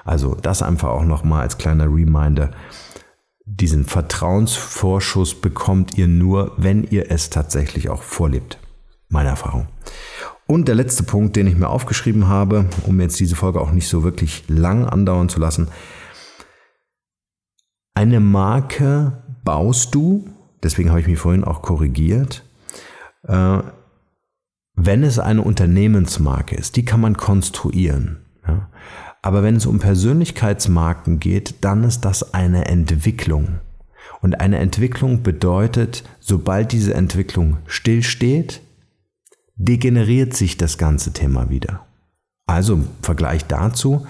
Also 0.05 0.35
das 0.35 0.63
einfach 0.63 0.89
auch 0.89 1.05
nochmal 1.05 1.43
als 1.43 1.59
kleiner 1.59 1.87
Reminder. 1.87 2.53
Diesen 3.45 3.85
Vertrauensvorschuss 3.85 5.41
bekommt 5.41 5.97
ihr 5.97 6.09
nur, 6.09 6.53
wenn 6.57 6.85
ihr 6.85 7.11
es 7.11 7.31
tatsächlich 7.31 7.89
auch 7.89 8.03
vorlebt. 8.03 8.59
Meine 9.09 9.29
Erfahrung. 9.29 9.69
Und 10.47 10.69
der 10.69 10.75
letzte 10.77 11.03
Punkt, 11.03 11.37
den 11.37 11.47
ich 11.47 11.57
mir 11.57 11.69
aufgeschrieben 11.69 12.29
habe, 12.29 12.67
um 12.87 13.01
jetzt 13.01 13.19
diese 13.19 13.37
Folge 13.37 13.61
auch 13.61 13.73
nicht 13.73 13.89
so 13.89 14.05
wirklich 14.05 14.45
lang 14.49 14.85
andauern 14.85 15.29
zu 15.29 15.41
lassen. 15.41 15.69
Eine 17.95 18.21
Marke 18.21 19.25
baust 19.43 19.95
du, 19.95 20.29
deswegen 20.63 20.91
habe 20.91 21.01
ich 21.01 21.07
mich 21.07 21.19
vorhin 21.19 21.45
auch 21.45 21.63
korrigiert, 21.63 22.45
äh, 23.25 23.59
wenn 24.75 25.03
es 25.03 25.19
eine 25.19 25.43
Unternehmensmarke 25.43 26.55
ist, 26.55 26.77
die 26.77 26.85
kann 26.85 27.01
man 27.01 27.17
konstruieren. 27.17 28.19
Aber 29.27 29.43
wenn 29.43 29.57
es 29.57 29.67
um 29.67 29.81
Persönlichkeitsmarken 29.81 31.19
geht, 31.19 31.57
dann 31.63 31.83
ist 31.83 32.03
das 32.03 32.33
eine 32.33 32.67
Entwicklung. 32.67 33.59
Und 34.23 34.41
eine 34.41 34.59
Entwicklung 34.59 35.25
bedeutet, 35.25 36.05
sobald 36.21 36.71
diese 36.71 36.95
Entwicklung 36.95 37.57
stillsteht, 37.67 38.61
degeneriert 39.57 40.35
sich 40.35 40.59
das 40.59 40.79
ganze 40.79 41.13
Thema 41.13 41.51
wieder. 41.51 41.85
Also 42.47 42.75
im 42.75 42.89
Vergleich 43.03 43.45
dazu, 43.47 44.07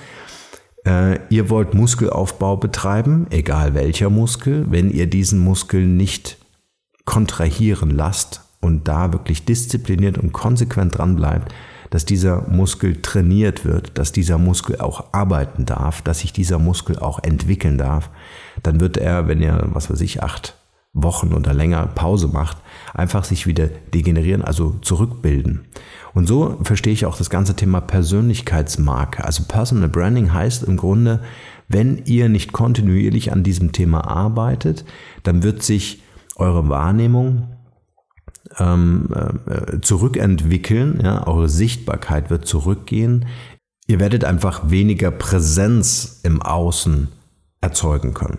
äh, 0.85 1.19
ihr 1.31 1.49
wollt 1.49 1.73
Muskelaufbau 1.73 2.59
betreiben, 2.59 3.27
egal 3.31 3.73
welcher 3.73 4.11
Muskel, 4.11 4.67
wenn 4.69 4.91
ihr 4.91 5.07
diesen 5.07 5.39
Muskel 5.39 5.87
nicht 5.87 6.37
kontrahieren 7.07 7.89
lasst 7.89 8.43
und 8.61 8.87
da 8.87 9.15
wirklich 9.15 9.47
diszipliniert 9.47 10.19
und 10.19 10.35
konsequent 10.35 10.99
dran 10.99 11.17
bleibt, 11.17 11.55
dass 11.91 12.05
dieser 12.05 12.49
Muskel 12.49 13.01
trainiert 13.03 13.65
wird, 13.65 13.99
dass 13.99 14.13
dieser 14.13 14.39
Muskel 14.39 14.81
auch 14.81 15.13
arbeiten 15.13 15.67
darf, 15.67 16.03
dass 16.03 16.21
sich 16.21 16.33
dieser 16.33 16.59
Muskel 16.59 16.99
auch 16.99 17.23
entwickeln 17.23 17.79
darf, 17.79 18.11
dann 18.63 18.81
wird 18.81 18.97
er, 18.97 19.29
wenn 19.29 19.43
er, 19.43 19.69
was 19.75 19.91
weiß 19.91 20.01
ich, 20.01 20.23
acht 20.23 20.57
Wochen 20.97 21.35
oder 21.35 21.53
länger 21.53 21.87
Pause 21.87 22.29
macht, 22.29 22.57
einfach 22.95 23.25
sich 23.25 23.47
wieder 23.47 23.69
degenerieren, 23.93 24.43
also 24.43 24.77
zurückbilden. 24.81 25.67
Und 26.15 26.27
so 26.27 26.59
verstehe 26.63 26.95
ich 26.95 27.05
auch 27.05 27.19
das 27.19 27.29
ganze 27.29 27.55
Thema 27.55 27.83
Persönlichkeitsmarke. 27.83 29.23
Also 29.23 29.45
Personal 29.47 29.91
Branding 29.91 30.33
heißt 30.33 30.63
im 30.63 30.79
Grunde, 30.79 31.21
wenn 31.69 32.03
ihr 32.07 32.29
nicht 32.31 32.53
kontinuierlich 32.53 33.33
an 33.33 33.43
diesem 33.43 33.73
Thema 33.73 34.07
arbeitet, 34.07 34.85
dann 35.23 35.43
wird 35.43 35.63
sich 35.63 36.03
eure 36.37 36.69
Wahrnehmung 36.69 37.49
ähm, 38.59 39.09
äh, 39.47 39.81
zurückentwickeln, 39.81 41.01
ja, 41.03 41.27
eure 41.27 41.49
Sichtbarkeit 41.49 42.31
wird 42.31 42.47
zurückgehen. 42.47 43.27
Ihr 43.87 44.01
werdet 44.01 44.25
einfach 44.25 44.71
weniger 44.71 45.11
Präsenz 45.11 46.21
im 46.23 46.43
Außen 46.43 47.09
erzeugen 47.61 48.15
können. 48.15 48.39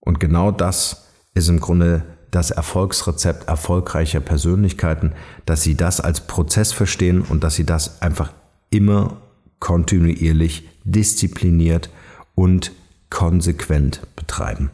Und 0.00 0.20
genau 0.20 0.50
das 0.50 1.08
ist 1.34 1.48
im 1.48 1.60
Grunde 1.60 2.04
das 2.30 2.50
Erfolgsrezept 2.50 3.48
erfolgreicher 3.48 4.20
Persönlichkeiten, 4.20 5.12
dass 5.46 5.62
sie 5.62 5.76
das 5.76 6.00
als 6.00 6.26
Prozess 6.26 6.72
verstehen 6.72 7.22
und 7.22 7.44
dass 7.44 7.54
sie 7.54 7.64
das 7.64 8.02
einfach 8.02 8.32
immer 8.70 9.18
kontinuierlich, 9.60 10.68
diszipliniert 10.84 11.90
und 12.34 12.72
konsequent 13.10 14.00
betreiben. 14.16 14.70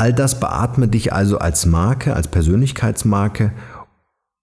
All 0.00 0.14
das 0.14 0.40
beatme 0.40 0.88
dich 0.88 1.12
also 1.12 1.36
als 1.36 1.66
Marke, 1.66 2.16
als 2.16 2.26
Persönlichkeitsmarke 2.26 3.52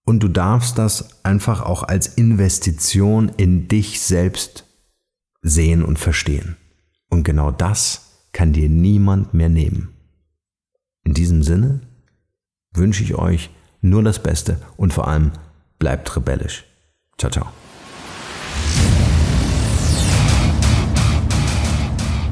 und 0.04 0.22
du 0.22 0.28
darfst 0.28 0.78
das 0.78 1.24
einfach 1.24 1.62
auch 1.62 1.82
als 1.82 2.06
Investition 2.06 3.28
in 3.36 3.66
dich 3.66 4.00
selbst 4.00 4.66
sehen 5.42 5.84
und 5.84 5.98
verstehen. 5.98 6.56
Und 7.10 7.24
genau 7.24 7.50
das 7.50 8.20
kann 8.30 8.52
dir 8.52 8.68
niemand 8.68 9.34
mehr 9.34 9.48
nehmen. 9.48 9.88
In 11.02 11.14
diesem 11.14 11.42
Sinne 11.42 11.80
wünsche 12.72 13.02
ich 13.02 13.16
euch 13.16 13.50
nur 13.80 14.04
das 14.04 14.22
Beste 14.22 14.60
und 14.76 14.92
vor 14.92 15.08
allem 15.08 15.32
bleibt 15.80 16.14
rebellisch. 16.14 16.66
Ciao, 17.18 17.32
ciao. 17.32 17.48